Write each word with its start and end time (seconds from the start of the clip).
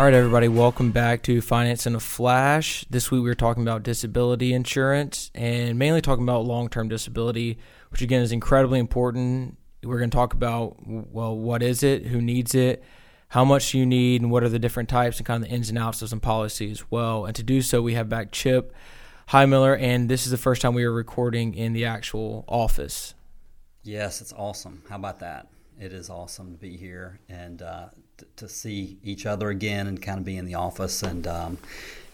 All 0.00 0.06
right, 0.06 0.14
everybody, 0.14 0.48
welcome 0.48 0.92
back 0.92 1.22
to 1.24 1.42
Finance 1.42 1.86
in 1.86 1.94
a 1.94 2.00
Flash. 2.00 2.86
This 2.88 3.10
week 3.10 3.22
we 3.22 3.28
are 3.28 3.34
talking 3.34 3.62
about 3.62 3.82
disability 3.82 4.54
insurance 4.54 5.30
and 5.34 5.78
mainly 5.78 6.00
talking 6.00 6.24
about 6.24 6.46
long 6.46 6.70
term 6.70 6.88
disability, 6.88 7.58
which 7.90 8.00
again 8.00 8.22
is 8.22 8.32
incredibly 8.32 8.78
important. 8.78 9.58
We're 9.84 9.98
going 9.98 10.08
to 10.08 10.16
talk 10.16 10.32
about, 10.32 10.76
well, 10.86 11.36
what 11.36 11.62
is 11.62 11.82
it, 11.82 12.06
who 12.06 12.22
needs 12.22 12.54
it, 12.54 12.82
how 13.28 13.44
much 13.44 13.74
you 13.74 13.84
need, 13.84 14.22
and 14.22 14.30
what 14.30 14.42
are 14.42 14.48
the 14.48 14.58
different 14.58 14.88
types 14.88 15.18
and 15.18 15.26
kind 15.26 15.44
of 15.44 15.50
the 15.50 15.54
ins 15.54 15.68
and 15.68 15.76
outs 15.76 16.00
of 16.00 16.08
some 16.08 16.18
policies 16.18 16.90
well. 16.90 17.26
And 17.26 17.36
to 17.36 17.42
do 17.42 17.60
so, 17.60 17.82
we 17.82 17.92
have 17.92 18.08
back 18.08 18.32
Chip 18.32 18.74
Highmiller, 19.28 19.78
and 19.78 20.08
this 20.08 20.24
is 20.24 20.30
the 20.30 20.38
first 20.38 20.62
time 20.62 20.72
we 20.72 20.84
are 20.84 20.92
recording 20.92 21.52
in 21.52 21.74
the 21.74 21.84
actual 21.84 22.46
office. 22.48 23.12
Yes, 23.82 24.22
it's 24.22 24.32
awesome. 24.32 24.82
How 24.88 24.96
about 24.96 25.20
that? 25.20 25.48
It 25.80 25.94
is 25.94 26.10
awesome 26.10 26.52
to 26.52 26.58
be 26.58 26.76
here 26.76 27.20
and 27.30 27.62
uh, 27.62 27.86
to 28.36 28.48
see 28.50 28.98
each 29.02 29.24
other 29.24 29.48
again 29.48 29.86
and 29.86 30.00
kind 30.00 30.18
of 30.18 30.26
be 30.26 30.36
in 30.36 30.44
the 30.44 30.56
office 30.56 31.02
and 31.02 31.26
um, 31.26 31.56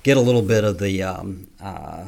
get 0.05 0.17
a 0.17 0.21
little 0.21 0.43
bit 0.43 0.63
of 0.63 0.79
the 0.79 1.03
um, 1.03 1.49
uh, 1.61 2.05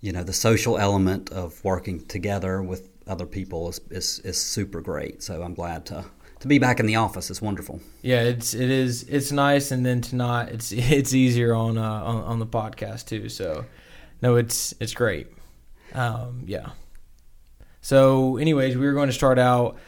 you 0.00 0.10
know 0.10 0.24
the 0.24 0.32
social 0.32 0.76
element 0.76 1.30
of 1.30 1.64
working 1.64 2.04
together 2.06 2.60
with 2.60 2.88
other 3.06 3.26
people 3.26 3.68
is, 3.68 3.80
is, 3.90 4.18
is 4.24 4.42
super 4.42 4.80
great. 4.80 5.22
So 5.22 5.40
I'm 5.40 5.54
glad 5.54 5.86
to 5.86 6.04
to 6.40 6.48
be 6.48 6.58
back 6.58 6.80
in 6.80 6.86
the 6.86 6.96
office. 6.96 7.30
It's 7.30 7.40
wonderful. 7.40 7.78
Yeah, 8.02 8.22
it's 8.22 8.52
it 8.52 8.68
is 8.68 9.04
it's 9.04 9.30
nice, 9.30 9.70
and 9.70 9.86
then 9.86 10.00
to 10.00 10.16
not 10.16 10.48
it's 10.48 10.72
it's 10.72 11.14
easier 11.14 11.54
on 11.54 11.78
uh, 11.78 11.82
on, 11.82 12.24
on 12.24 12.38
the 12.40 12.46
podcast 12.46 13.06
too. 13.06 13.28
So 13.28 13.64
no, 14.20 14.34
it's 14.34 14.74
it's 14.80 14.94
great. 14.94 15.28
Um, 15.94 16.42
yeah. 16.44 16.70
So, 17.82 18.36
anyways, 18.36 18.76
we 18.76 18.84
were 18.84 18.92
going 18.94 19.06
to 19.08 19.14
start 19.14 19.38
out 19.38 19.78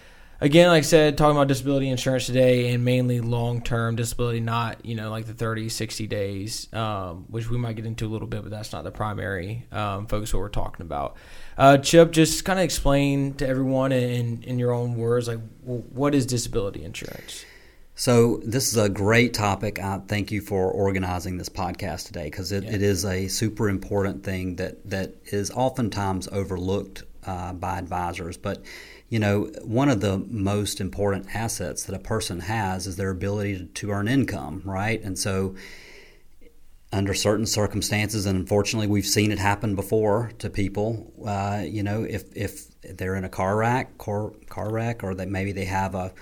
again, 0.40 0.68
like 0.68 0.78
I 0.78 0.82
said, 0.82 1.18
talking 1.18 1.36
about 1.36 1.48
disability 1.48 1.88
insurance 1.88 2.26
today 2.26 2.72
and 2.72 2.84
mainly 2.84 3.20
long 3.20 3.62
term 3.62 3.96
disability, 3.96 4.40
not, 4.40 4.84
you 4.84 4.94
know, 4.94 5.10
like 5.10 5.26
the 5.26 5.34
30, 5.34 5.68
60 5.68 6.06
days, 6.06 6.72
um, 6.72 7.26
which 7.28 7.50
we 7.50 7.58
might 7.58 7.76
get 7.76 7.86
into 7.86 8.06
a 8.06 8.08
little 8.10 8.28
bit, 8.28 8.42
but 8.42 8.50
that's 8.50 8.72
not 8.72 8.84
the 8.84 8.90
primary 8.90 9.66
um, 9.72 10.06
focus 10.06 10.32
what 10.32 10.40
we're 10.40 10.48
talking 10.48 10.84
about. 10.84 11.16
Uh, 11.58 11.78
Chip, 11.78 12.10
just 12.12 12.44
kind 12.44 12.58
of 12.58 12.64
explain 12.64 13.34
to 13.34 13.46
everyone 13.46 13.92
in, 13.92 14.42
in 14.42 14.58
your 14.58 14.72
own 14.72 14.96
words, 14.96 15.28
like, 15.28 15.40
what 15.62 16.14
is 16.14 16.26
disability 16.26 16.84
insurance? 16.84 17.44
So 18.00 18.40
this 18.46 18.68
is 18.68 18.78
a 18.78 18.88
great 18.88 19.34
topic. 19.34 19.78
I 19.78 19.98
thank 20.08 20.30
you 20.30 20.40
for 20.40 20.70
organizing 20.70 21.36
this 21.36 21.50
podcast 21.50 22.06
today 22.06 22.24
because 22.24 22.50
it, 22.50 22.64
yeah. 22.64 22.76
it 22.76 22.82
is 22.82 23.04
a 23.04 23.28
super 23.28 23.68
important 23.68 24.24
thing 24.24 24.56
that 24.56 24.88
that 24.88 25.16
is 25.26 25.50
oftentimes 25.50 26.26
overlooked 26.32 27.04
uh, 27.26 27.52
by 27.52 27.78
advisors. 27.78 28.38
But 28.38 28.62
you 29.10 29.18
know, 29.18 29.50
one 29.64 29.88
of 29.88 30.00
the 30.00 30.18
most 30.28 30.80
important 30.80 31.34
assets 31.34 31.82
that 31.84 31.94
a 31.94 31.98
person 31.98 32.40
has 32.40 32.86
is 32.86 32.96
their 32.96 33.10
ability 33.10 33.68
to, 33.74 33.90
earn 33.90 34.06
income, 34.06 34.62
right? 34.64 35.02
And 35.02 35.18
so, 35.18 35.56
under 36.92 37.12
certain 37.12 37.46
circumstances, 37.46 38.24
and 38.24 38.38
unfortunately, 38.38 38.86
we've 38.86 39.06
seen 39.06 39.32
it 39.32 39.38
happen 39.38 39.74
before 39.74 40.30
to 40.38 40.48
people. 40.48 41.12
Uh, 41.26 41.62
you 41.66 41.82
know, 41.82 42.04
if 42.04 42.24
if 42.36 42.68
they're 42.82 43.16
in 43.16 43.24
a 43.24 43.28
car 43.28 43.56
wreck, 43.56 43.98
car, 43.98 44.30
car 44.48 44.72
wreck, 44.72 45.02
or 45.02 45.14
that 45.16 45.28
maybe 45.28 45.50
they 45.52 45.64
have 45.64 45.94
a 45.96 46.12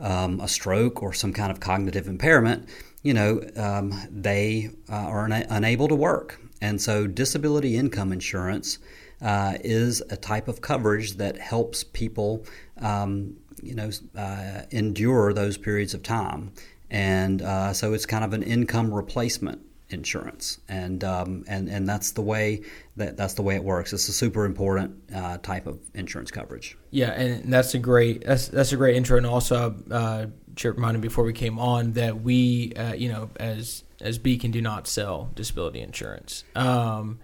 um, 0.00 0.40
a 0.40 0.48
stroke 0.48 1.00
or 1.00 1.12
some 1.12 1.32
kind 1.32 1.52
of 1.52 1.60
cognitive 1.60 2.08
impairment, 2.08 2.68
you 3.02 3.14
know, 3.14 3.40
um, 3.56 3.94
they 4.10 4.70
uh, 4.90 4.94
are 4.94 5.24
una- 5.26 5.46
unable 5.48 5.86
to 5.86 5.94
work, 5.94 6.40
and 6.60 6.80
so 6.80 7.06
disability 7.06 7.76
income 7.76 8.12
insurance 8.12 8.78
uh, 9.22 9.54
is 9.62 10.02
a 10.10 10.16
type 10.16 10.48
of 10.48 10.60
coverage 10.60 11.14
that 11.14 11.38
helps 11.38 11.84
people, 11.84 12.44
um, 12.78 13.36
you 13.62 13.74
know, 13.74 13.90
uh, 14.16 14.62
endure 14.70 15.32
those 15.32 15.56
periods 15.56 15.94
of 15.94 16.02
time. 16.02 16.52
And 16.90 17.40
uh, 17.40 17.72
so 17.72 17.94
it's 17.94 18.04
kind 18.04 18.24
of 18.24 18.32
an 18.32 18.42
income 18.42 18.92
replacement 18.92 19.62
insurance, 19.92 20.58
and 20.68 21.04
um, 21.04 21.44
and 21.46 21.68
and 21.68 21.88
that's 21.88 22.12
the 22.12 22.22
way 22.22 22.62
that 22.96 23.16
that's 23.16 23.34
the 23.34 23.42
way 23.42 23.54
it 23.54 23.64
works. 23.64 23.92
It's 23.92 24.08
a 24.08 24.12
super 24.12 24.44
important 24.44 25.02
uh, 25.14 25.38
type 25.38 25.66
of 25.66 25.78
insurance 25.94 26.30
coverage. 26.30 26.76
Yeah, 26.90 27.12
and 27.12 27.52
that's 27.52 27.74
a 27.74 27.78
great 27.78 28.24
that's 28.26 28.48
that's 28.48 28.72
a 28.72 28.76
great 28.76 28.96
intro, 28.96 29.16
and 29.16 29.26
also. 29.26 29.76
Uh, 29.90 30.26
Chip 30.54 30.76
reminded 30.76 31.00
before 31.00 31.24
we 31.24 31.32
came 31.32 31.58
on 31.58 31.92
that 31.92 32.20
we, 32.20 32.74
uh, 32.74 32.92
you 32.92 33.08
know, 33.08 33.30
as 33.36 33.84
as 34.02 34.18
Beacon 34.18 34.50
do 34.50 34.60
not 34.60 34.86
sell 34.86 35.30
disability 35.34 35.80
insurance. 35.80 36.44
Um, 36.54 37.20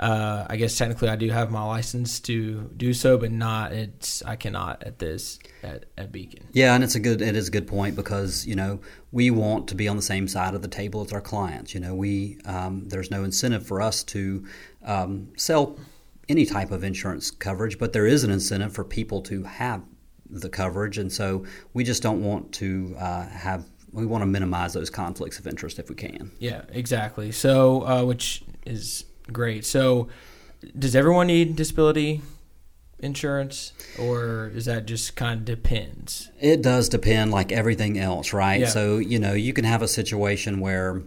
uh, 0.00 0.46
I 0.48 0.56
guess 0.56 0.78
technically 0.78 1.10
I 1.10 1.16
do 1.16 1.28
have 1.28 1.50
my 1.50 1.62
license 1.62 2.20
to 2.20 2.70
do 2.74 2.94
so, 2.94 3.18
but 3.18 3.30
not 3.30 3.72
it's 3.72 4.22
I 4.22 4.34
cannot 4.34 4.82
at 4.82 4.98
this 4.98 5.38
at, 5.62 5.84
at 5.98 6.10
Beacon. 6.10 6.48
Yeah, 6.52 6.74
and 6.74 6.82
it's 6.82 6.94
a 6.94 7.00
good 7.00 7.20
it 7.20 7.36
is 7.36 7.48
a 7.48 7.50
good 7.50 7.68
point 7.68 7.96
because 7.96 8.46
you 8.46 8.56
know 8.56 8.80
we 9.12 9.30
want 9.30 9.68
to 9.68 9.74
be 9.74 9.88
on 9.88 9.96
the 9.96 10.02
same 10.02 10.26
side 10.26 10.54
of 10.54 10.62
the 10.62 10.68
table 10.68 11.02
as 11.02 11.12
our 11.12 11.20
clients. 11.20 11.74
You 11.74 11.80
know, 11.80 11.94
we 11.94 12.38
um, 12.46 12.88
there's 12.88 13.10
no 13.10 13.24
incentive 13.24 13.66
for 13.66 13.82
us 13.82 14.02
to 14.04 14.46
um, 14.86 15.28
sell 15.36 15.78
any 16.30 16.46
type 16.46 16.70
of 16.70 16.82
insurance 16.82 17.30
coverage, 17.30 17.78
but 17.78 17.92
there 17.92 18.06
is 18.06 18.24
an 18.24 18.30
incentive 18.30 18.72
for 18.72 18.84
people 18.84 19.20
to 19.22 19.42
have 19.42 19.82
the 20.30 20.48
coverage, 20.48 20.96
and 20.96 21.12
so 21.12 21.44
we 21.74 21.84
just 21.84 22.02
don't 22.02 22.24
want 22.24 22.52
to 22.52 22.96
uh, 22.98 23.26
have 23.26 23.66
we 23.92 24.06
want 24.06 24.22
to 24.22 24.26
minimize 24.26 24.72
those 24.72 24.88
conflicts 24.88 25.38
of 25.38 25.46
interest 25.46 25.78
if 25.78 25.90
we 25.90 25.94
can. 25.94 26.30
Yeah, 26.38 26.62
exactly. 26.70 27.32
So, 27.32 27.86
uh, 27.86 28.04
which 28.04 28.44
is 28.64 29.04
Great. 29.32 29.64
So, 29.64 30.08
does 30.78 30.94
everyone 30.94 31.28
need 31.28 31.56
disability 31.56 32.22
insurance, 32.98 33.72
or 33.98 34.50
is 34.54 34.66
that 34.66 34.86
just 34.86 35.16
kind 35.16 35.40
of 35.40 35.44
depends? 35.44 36.30
It 36.40 36.62
does 36.62 36.88
depend, 36.88 37.30
like 37.30 37.52
everything 37.52 37.98
else, 37.98 38.32
right? 38.32 38.60
Yeah. 38.60 38.68
So, 38.68 38.98
you 38.98 39.18
know, 39.18 39.32
you 39.32 39.52
can 39.52 39.64
have 39.64 39.82
a 39.82 39.88
situation 39.88 40.60
where, 40.60 41.02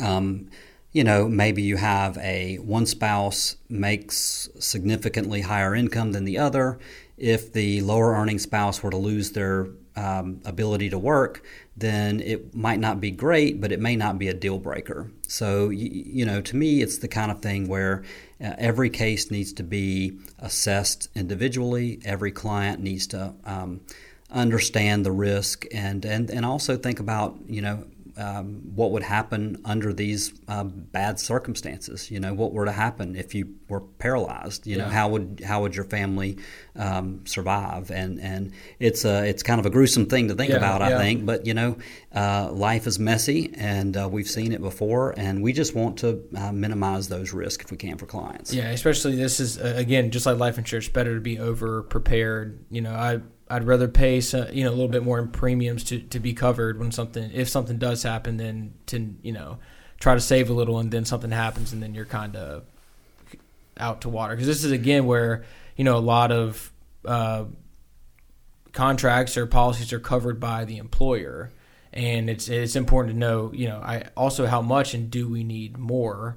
um, 0.00 0.48
you 0.92 1.04
know, 1.04 1.28
maybe 1.28 1.62
you 1.62 1.76
have 1.76 2.18
a 2.18 2.56
one 2.56 2.86
spouse 2.86 3.56
makes 3.68 4.48
significantly 4.58 5.42
higher 5.42 5.74
income 5.74 6.12
than 6.12 6.24
the 6.24 6.38
other. 6.38 6.78
If 7.16 7.52
the 7.52 7.80
lower 7.82 8.12
earning 8.12 8.38
spouse 8.38 8.82
were 8.82 8.90
to 8.90 8.96
lose 8.96 9.32
their 9.32 9.68
um, 9.96 10.40
ability 10.44 10.90
to 10.90 10.98
work, 10.98 11.44
then 11.76 12.20
it 12.20 12.54
might 12.54 12.80
not 12.80 13.00
be 13.00 13.10
great, 13.10 13.60
but 13.60 13.72
it 13.72 13.80
may 13.80 13.96
not 13.96 14.18
be 14.18 14.28
a 14.28 14.34
deal 14.34 14.58
breaker. 14.58 15.10
So, 15.26 15.70
you, 15.70 15.88
you 15.90 16.24
know, 16.24 16.40
to 16.40 16.56
me, 16.56 16.82
it's 16.82 16.98
the 16.98 17.08
kind 17.08 17.30
of 17.30 17.40
thing 17.40 17.68
where 17.68 18.02
uh, 18.42 18.54
every 18.58 18.90
case 18.90 19.30
needs 19.30 19.52
to 19.54 19.62
be 19.62 20.18
assessed 20.38 21.08
individually. 21.14 22.00
Every 22.04 22.32
client 22.32 22.80
needs 22.80 23.06
to 23.08 23.34
um, 23.44 23.80
understand 24.30 25.04
the 25.04 25.12
risk 25.12 25.66
and, 25.72 26.04
and, 26.04 26.30
and 26.30 26.44
also 26.44 26.76
think 26.76 27.00
about, 27.00 27.38
you 27.46 27.62
know, 27.62 27.84
um, 28.16 28.62
what 28.74 28.90
would 28.92 29.02
happen 29.02 29.60
under 29.64 29.92
these 29.92 30.32
uh, 30.48 30.64
bad 30.64 31.18
circumstances. 31.18 32.10
You 32.10 32.20
know, 32.20 32.34
what 32.34 32.52
were 32.52 32.64
to 32.64 32.72
happen 32.72 33.16
if 33.16 33.34
you 33.34 33.54
were 33.68 33.80
paralyzed? 33.80 34.66
You 34.66 34.76
yeah. 34.76 34.84
know, 34.84 34.90
how 34.90 35.08
would 35.08 35.42
how 35.44 35.62
would 35.62 35.74
your 35.74 35.84
family 35.84 36.38
um, 36.76 37.26
survive? 37.26 37.90
And 37.90 38.20
and 38.20 38.52
it's 38.78 39.04
a 39.04 39.26
it's 39.28 39.42
kind 39.42 39.58
of 39.58 39.66
a 39.66 39.70
gruesome 39.70 40.06
thing 40.06 40.28
to 40.28 40.34
think 40.34 40.50
yeah, 40.50 40.56
about, 40.56 40.80
yeah. 40.80 40.96
I 40.96 40.98
think. 40.98 41.26
But 41.26 41.46
you 41.46 41.54
know, 41.54 41.76
uh, 42.14 42.50
life 42.52 42.86
is 42.86 42.98
messy, 42.98 43.52
and 43.54 43.96
uh, 43.96 44.08
we've 44.10 44.28
seen 44.28 44.52
it 44.52 44.60
before, 44.60 45.14
and 45.16 45.42
we 45.42 45.52
just 45.52 45.74
want 45.74 45.98
to 45.98 46.22
uh, 46.36 46.52
minimize 46.52 47.08
those 47.08 47.32
risks 47.32 47.64
if 47.64 47.70
we 47.70 47.76
can 47.76 47.98
for 47.98 48.06
clients. 48.06 48.54
Yeah, 48.54 48.70
especially 48.70 49.16
this 49.16 49.40
is 49.40 49.58
uh, 49.58 49.74
again 49.76 50.10
just 50.10 50.26
like 50.26 50.38
life 50.38 50.58
insurance, 50.58 50.88
better 50.88 51.14
to 51.14 51.20
be 51.20 51.38
over 51.38 51.82
prepared. 51.82 52.64
You 52.70 52.82
know, 52.82 52.92
I 52.92 53.20
I'd 53.48 53.64
rather 53.64 53.88
pay 53.88 54.20
some, 54.20 54.48
you 54.52 54.64
know 54.64 54.70
a 54.70 54.76
little 54.76 54.88
bit 54.88 55.04
more 55.04 55.18
in 55.18 55.28
premiums 55.28 55.84
to, 55.84 56.00
to 56.00 56.18
be 56.18 56.32
covered 56.32 56.78
when 56.78 56.92
something 56.92 57.30
if 57.32 57.48
something 57.48 57.78
does 57.78 58.02
happen 58.02 58.36
than 58.36 58.74
to 58.86 59.14
you 59.22 59.32
know 59.32 59.58
try 60.00 60.14
to 60.14 60.20
save 60.20 60.50
a 60.50 60.52
little 60.52 60.78
and 60.78 60.90
then 60.90 61.04
something 61.04 61.30
happens 61.30 61.72
and 61.72 61.82
then 61.82 61.94
you're 61.94 62.04
kind 62.04 62.36
of 62.36 62.64
out 63.78 64.02
to 64.02 64.08
water. 64.08 64.34
Because 64.34 64.46
this 64.46 64.64
is 64.64 64.72
again 64.72 65.06
where 65.06 65.44
you 65.76 65.84
know 65.84 65.96
a 65.96 66.00
lot 66.00 66.32
of 66.32 66.72
uh, 67.04 67.44
contracts 68.72 69.36
or 69.36 69.46
policies 69.46 69.92
are 69.92 70.00
covered 70.00 70.40
by 70.40 70.64
the 70.64 70.78
employer. 70.78 71.52
And 71.92 72.28
it's 72.28 72.48
it's 72.48 72.76
important 72.76 73.14
to 73.14 73.18
know 73.18 73.52
you 73.54 73.68
know 73.68 73.78
I 73.78 74.08
also 74.16 74.46
how 74.46 74.62
much 74.62 74.94
and 74.94 75.10
do 75.10 75.28
we 75.28 75.44
need 75.44 75.78
more? 75.78 76.36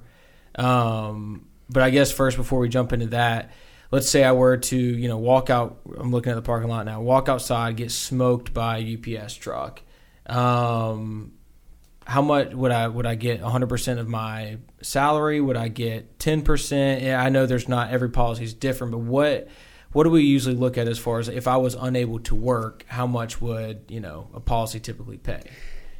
Um, 0.56 1.48
but 1.69 1.83
I 1.83 1.89
guess 1.89 2.12
first 2.12 2.38
before 2.38 2.60
we 2.60 2.69
jump 2.69 2.94
into 2.94 3.07
that 3.07 3.51
let's 3.92 4.10
say 4.10 4.24
I 4.24 4.31
were 4.31 4.57
to, 4.57 4.78
you 4.78 5.07
know, 5.07 5.18
walk 5.18 5.50
out. 5.50 5.80
I'm 5.98 6.12
looking 6.12 6.31
at 6.31 6.36
the 6.36 6.42
parking 6.42 6.69
lot 6.69 6.86
now. 6.86 7.01
Walk 7.01 7.30
outside, 7.30 7.78
get 7.78 7.92
smoked 7.92 8.54
by 8.54 8.80
a 8.80 9.19
UPS 9.22 9.36
truck. 9.36 9.81
Um, 10.25 11.34
how 12.06 12.22
much 12.22 12.54
would 12.54 12.72
I 12.72 12.88
would 12.88 13.06
I 13.06 13.16
get 13.16 13.42
100% 13.42 14.00
of 14.00 14.07
my 14.07 14.57
salary? 14.81 15.42
Would 15.42 15.57
I 15.57 15.68
get 15.68 16.19
10%? 16.19 17.01
Yeah, 17.01 17.22
I 17.22 17.30
know 17.30 17.45
there's 17.45 17.68
not 17.68 17.92
every 17.92 18.10
policy 18.10 18.44
is 18.44 18.54
different, 18.54 18.92
but 18.92 19.00
what 19.00 19.50
what 19.92 20.04
do 20.04 20.10
we 20.10 20.24
usually 20.24 20.56
look 20.56 20.78
at 20.78 20.88
as 20.88 21.00
far 21.00 21.19
as 21.19 21.28
if 21.28 21.48
I 21.48 21.57
was 21.57 21.74
unable 21.74 22.19
to 22.19 22.36
work, 22.36 22.86
how 22.88 23.07
much 23.07 23.42
would 23.42 23.86
you 23.89 24.00
know 24.00 24.30
a 24.34 24.39
policy 24.39 24.80
typically 24.80 25.18
pay? 25.18 25.42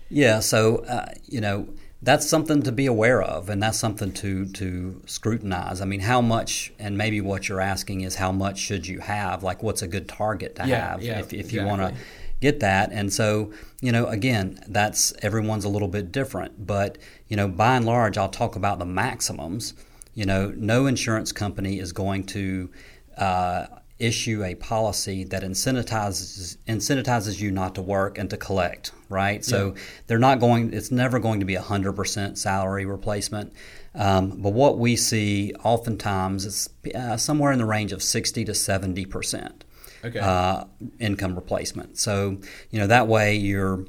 Yeah, 0.10 0.40
so 0.40 0.78
uh, 0.86 1.14
you 1.26 1.42
know 1.42 1.70
that's 2.02 2.30
something 2.30 2.62
to 2.64 2.72
be 2.72 2.86
aware 2.86 3.22
of, 3.22 3.50
and 3.50 3.62
that's 3.62 3.78
something 3.78 4.12
to 4.14 4.46
to 4.54 5.02
scrutinize. 5.06 5.82
I 5.82 5.86
mean, 5.86 6.02
how 6.02 6.22
much, 6.22 6.72
and 6.78 6.98
maybe 6.98 7.22
what 7.22 7.50
you're 7.50 7.62
asking 7.62 8.02
is 8.02 8.16
how 8.16 8.32
much 8.32 8.60
should 8.60 8.88
you 8.88 9.00
have? 9.00 9.44
Like, 9.44 9.64
what's 9.64 9.82
a 9.82 9.88
good 9.88 10.08
target 10.08 10.56
to 10.58 10.68
yeah, 10.68 10.90
have 10.90 11.02
yeah, 11.02 11.20
if, 11.20 11.34
if 11.34 11.34
exactly. 11.34 11.60
you 11.60 11.66
want 11.66 11.82
to 11.82 11.94
get 12.40 12.60
that? 12.60 12.92
And 12.92 13.12
so, 13.12 13.52
you 13.82 13.92
know, 13.92 14.06
again, 14.08 14.60
that's 14.68 15.12
everyone's 15.24 15.66
a 15.66 15.70
little 15.70 15.88
bit 15.88 16.12
different, 16.12 16.68
but 16.68 16.98
you 17.28 17.36
know, 17.36 17.48
by 17.48 17.76
and 17.76 17.86
large, 17.86 18.18
I'll 18.18 18.30
talk 18.30 18.56
about 18.56 18.80
the 18.80 18.86
maximums. 18.86 19.74
You 20.14 20.26
know, 20.26 20.54
no 20.56 20.86
insurance 20.88 21.32
company 21.32 21.80
is 21.80 21.94
going 21.94 22.26
to 22.28 22.70
uh, 23.18 23.66
issue 24.00 24.44
a 24.44 24.54
policy 24.56 25.24
that 25.24 25.42
incentivizes 25.44 26.58
incentivizes 26.68 27.40
you 27.40 27.50
not 27.52 27.74
to 27.76 27.82
work 27.82 28.18
and 28.18 28.30
to 28.30 28.38
collect, 28.38 28.92
right? 29.10 29.44
So 29.44 29.74
Yeah. 29.76 29.82
they're 30.08 30.20
not 30.20 30.40
going. 30.40 30.74
It's 30.74 30.92
never 30.92 31.20
going 31.20 31.40
to 31.40 31.46
be 31.46 31.56
a 31.56 31.62
hundred 31.62 31.94
percent 31.94 32.38
salary 32.38 32.86
replacement. 32.86 33.54
Um, 33.96 34.42
but 34.42 34.54
what 34.54 34.78
we 34.78 34.96
see 34.96 35.54
oftentimes 35.64 36.46
is 36.46 36.70
uh, 36.94 37.18
somewhere 37.18 37.52
in 37.52 37.58
the 37.58 37.66
range 37.66 37.92
of 37.92 38.04
sixty 38.04 38.46
to 38.46 38.54
seventy 38.54 39.06
percent 39.06 39.64
Okay. 40.06 40.20
uh, 40.20 40.66
income 41.00 41.36
replacement. 41.36 41.98
So 41.98 42.40
you 42.70 42.80
know 42.80 42.88
that 42.88 43.08
way 43.08 43.36
you're 43.36 43.86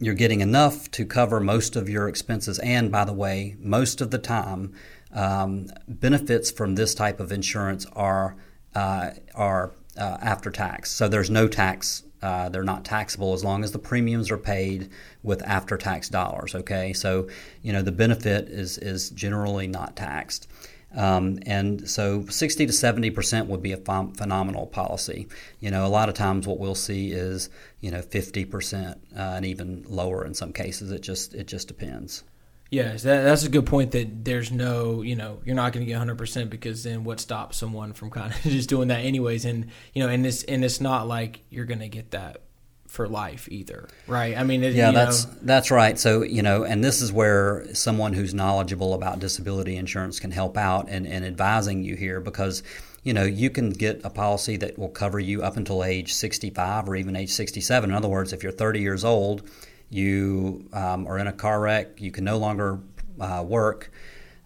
you're 0.00 0.14
getting 0.14 0.40
enough 0.40 0.90
to 0.92 1.04
cover 1.04 1.40
most 1.40 1.76
of 1.76 1.88
your 1.88 2.08
expenses. 2.08 2.58
And 2.60 2.90
by 2.90 3.04
the 3.04 3.12
way, 3.12 3.56
most 3.58 4.00
of 4.00 4.10
the 4.10 4.18
time, 4.18 4.72
um, 5.12 5.66
benefits 5.88 6.50
from 6.50 6.76
this 6.76 6.94
type 6.94 7.20
of 7.20 7.32
insurance 7.32 7.84
are 7.94 8.36
uh, 8.74 9.10
are 9.34 9.72
uh, 9.96 10.16
after 10.20 10.50
tax. 10.50 10.90
So 10.90 11.08
there's 11.08 11.30
no 11.30 11.48
tax. 11.48 12.04
Uh, 12.22 12.48
they're 12.48 12.64
not 12.64 12.84
taxable 12.84 13.32
as 13.32 13.44
long 13.44 13.62
as 13.62 13.72
the 13.72 13.78
premiums 13.78 14.30
are 14.30 14.38
paid 14.38 14.90
with 15.22 15.42
after 15.42 15.76
tax 15.76 16.08
dollars. 16.08 16.54
Okay, 16.54 16.92
so 16.92 17.28
you 17.62 17.72
know 17.72 17.82
the 17.82 17.92
benefit 17.92 18.48
is 18.48 18.78
is 18.78 19.10
generally 19.10 19.66
not 19.66 19.96
taxed. 19.96 20.48
Um, 20.96 21.38
and 21.44 21.88
so 21.88 22.24
60 22.26 22.66
to 22.66 22.72
70 22.72 23.10
percent 23.10 23.46
would 23.48 23.62
be 23.62 23.72
a 23.72 23.76
ph- 23.76 24.16
phenomenal 24.16 24.66
policy. 24.66 25.28
You 25.60 25.70
know, 25.70 25.84
a 25.84 25.88
lot 25.88 26.08
of 26.08 26.14
times 26.14 26.46
what 26.46 26.58
we'll 26.58 26.74
see 26.74 27.12
is 27.12 27.50
you 27.80 27.90
know 27.90 28.02
50 28.02 28.44
percent 28.46 29.00
uh, 29.16 29.34
and 29.36 29.44
even 29.44 29.84
lower 29.88 30.24
in 30.24 30.34
some 30.34 30.52
cases. 30.52 30.90
It 30.90 31.02
just 31.02 31.34
it 31.34 31.46
just 31.46 31.68
depends. 31.68 32.24
Yes, 32.70 33.02
that, 33.04 33.22
that's 33.22 33.44
a 33.44 33.48
good 33.48 33.64
point. 33.64 33.92
That 33.92 34.24
there's 34.24 34.52
no, 34.52 35.00
you 35.00 35.16
know, 35.16 35.40
you're 35.44 35.56
not 35.56 35.72
going 35.72 35.84
to 35.84 35.86
get 35.86 35.94
100 35.94 36.18
percent 36.18 36.50
because 36.50 36.84
then 36.84 37.02
what 37.04 37.18
stops 37.18 37.56
someone 37.56 37.94
from 37.94 38.10
kind 38.10 38.32
of 38.32 38.40
just 38.42 38.68
doing 38.68 38.88
that 38.88 39.00
anyways? 39.00 39.44
And 39.44 39.68
you 39.94 40.02
know, 40.02 40.10
and 40.10 40.26
it's 40.26 40.42
and 40.44 40.64
it's 40.64 40.80
not 40.80 41.08
like 41.08 41.40
you're 41.48 41.64
going 41.64 41.80
to 41.80 41.88
get 41.88 42.10
that 42.10 42.42
for 42.88 43.06
life 43.06 43.48
either, 43.50 43.88
right? 44.06 44.36
I 44.36 44.44
mean, 44.44 44.64
it, 44.64 44.74
Yeah, 44.74 44.88
you 44.88 44.92
know, 44.92 45.04
that's 45.04 45.24
that's 45.42 45.70
right. 45.70 45.98
So 45.98 46.22
you 46.22 46.42
know, 46.42 46.64
and 46.64 46.82
this 46.82 47.00
is 47.00 47.12
where 47.12 47.66
someone 47.74 48.12
who's 48.12 48.34
knowledgeable 48.34 48.94
about 48.94 49.18
disability 49.18 49.76
insurance 49.76 50.20
can 50.20 50.30
help 50.30 50.56
out 50.56 50.88
and, 50.88 51.06
and 51.06 51.24
advising 51.24 51.84
you 51.84 51.96
here 51.96 52.20
because 52.20 52.62
you 53.02 53.14
know 53.14 53.24
you 53.24 53.48
can 53.48 53.70
get 53.70 54.00
a 54.04 54.10
policy 54.10 54.58
that 54.58 54.78
will 54.78 54.88
cover 54.88 55.18
you 55.18 55.42
up 55.42 55.56
until 55.56 55.84
age 55.84 56.12
65 56.12 56.88
or 56.88 56.96
even 56.96 57.16
age 57.16 57.30
67. 57.30 57.88
In 57.88 57.96
other 57.96 58.08
words, 58.08 58.32
if 58.32 58.42
you're 58.42 58.52
30 58.52 58.80
years 58.80 59.04
old, 59.04 59.48
you 59.90 60.68
um, 60.72 61.06
are 61.06 61.18
in 61.18 61.26
a 61.26 61.32
car 61.32 61.60
wreck, 61.60 62.00
you 62.00 62.10
can 62.10 62.24
no 62.24 62.38
longer 62.38 62.80
uh, 63.20 63.44
work. 63.46 63.90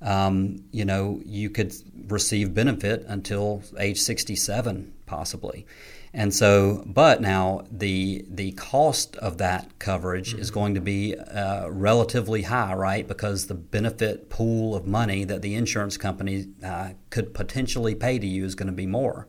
Um, 0.00 0.64
you 0.72 0.84
know, 0.84 1.20
you 1.24 1.48
could 1.50 1.74
receive 2.08 2.54
benefit 2.54 3.04
until 3.06 3.62
age 3.78 4.00
67, 4.00 4.92
possibly. 5.06 5.66
And 6.14 6.34
so, 6.34 6.82
but 6.84 7.22
now 7.22 7.64
the 7.70 8.26
the 8.28 8.52
cost 8.52 9.16
of 9.16 9.38
that 9.38 9.78
coverage 9.78 10.34
is 10.34 10.50
going 10.50 10.74
to 10.74 10.80
be 10.80 11.16
uh, 11.16 11.68
relatively 11.70 12.42
high, 12.42 12.74
right? 12.74 13.08
Because 13.08 13.46
the 13.46 13.54
benefit 13.54 14.28
pool 14.28 14.74
of 14.76 14.86
money 14.86 15.24
that 15.24 15.40
the 15.40 15.54
insurance 15.54 15.96
company 15.96 16.48
uh, 16.62 16.90
could 17.08 17.32
potentially 17.32 17.94
pay 17.94 18.18
to 18.18 18.26
you 18.26 18.44
is 18.44 18.54
going 18.54 18.66
to 18.66 18.74
be 18.74 18.86
more. 18.86 19.26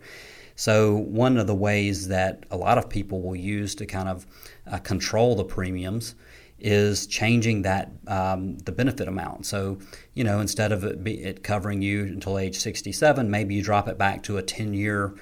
So, 0.55 0.95
one 0.95 1.37
of 1.37 1.47
the 1.47 1.55
ways 1.55 2.07
that 2.09 2.45
a 2.51 2.57
lot 2.57 2.77
of 2.77 2.89
people 2.89 3.21
will 3.21 3.35
use 3.35 3.75
to 3.75 3.85
kind 3.85 4.09
of 4.09 4.27
uh, 4.71 4.77
control 4.79 5.35
the 5.35 5.43
premiums 5.43 6.15
is 6.59 7.07
changing 7.07 7.63
that 7.63 7.91
um, 8.07 8.57
the 8.59 8.71
benefit 8.71 9.07
amount. 9.07 9.45
So, 9.45 9.79
you 10.13 10.23
know, 10.23 10.39
instead 10.39 10.71
of 10.71 10.83
it, 10.85 11.03
be, 11.03 11.21
it 11.21 11.43
covering 11.43 11.81
you 11.81 12.03
until 12.03 12.37
age 12.37 12.57
67, 12.57 13.29
maybe 13.29 13.55
you 13.55 13.61
drop 13.61 13.87
it 13.87 13.97
back 13.97 14.23
to 14.23 14.37
a 14.37 14.41
10 14.41 14.73
year 14.73 15.13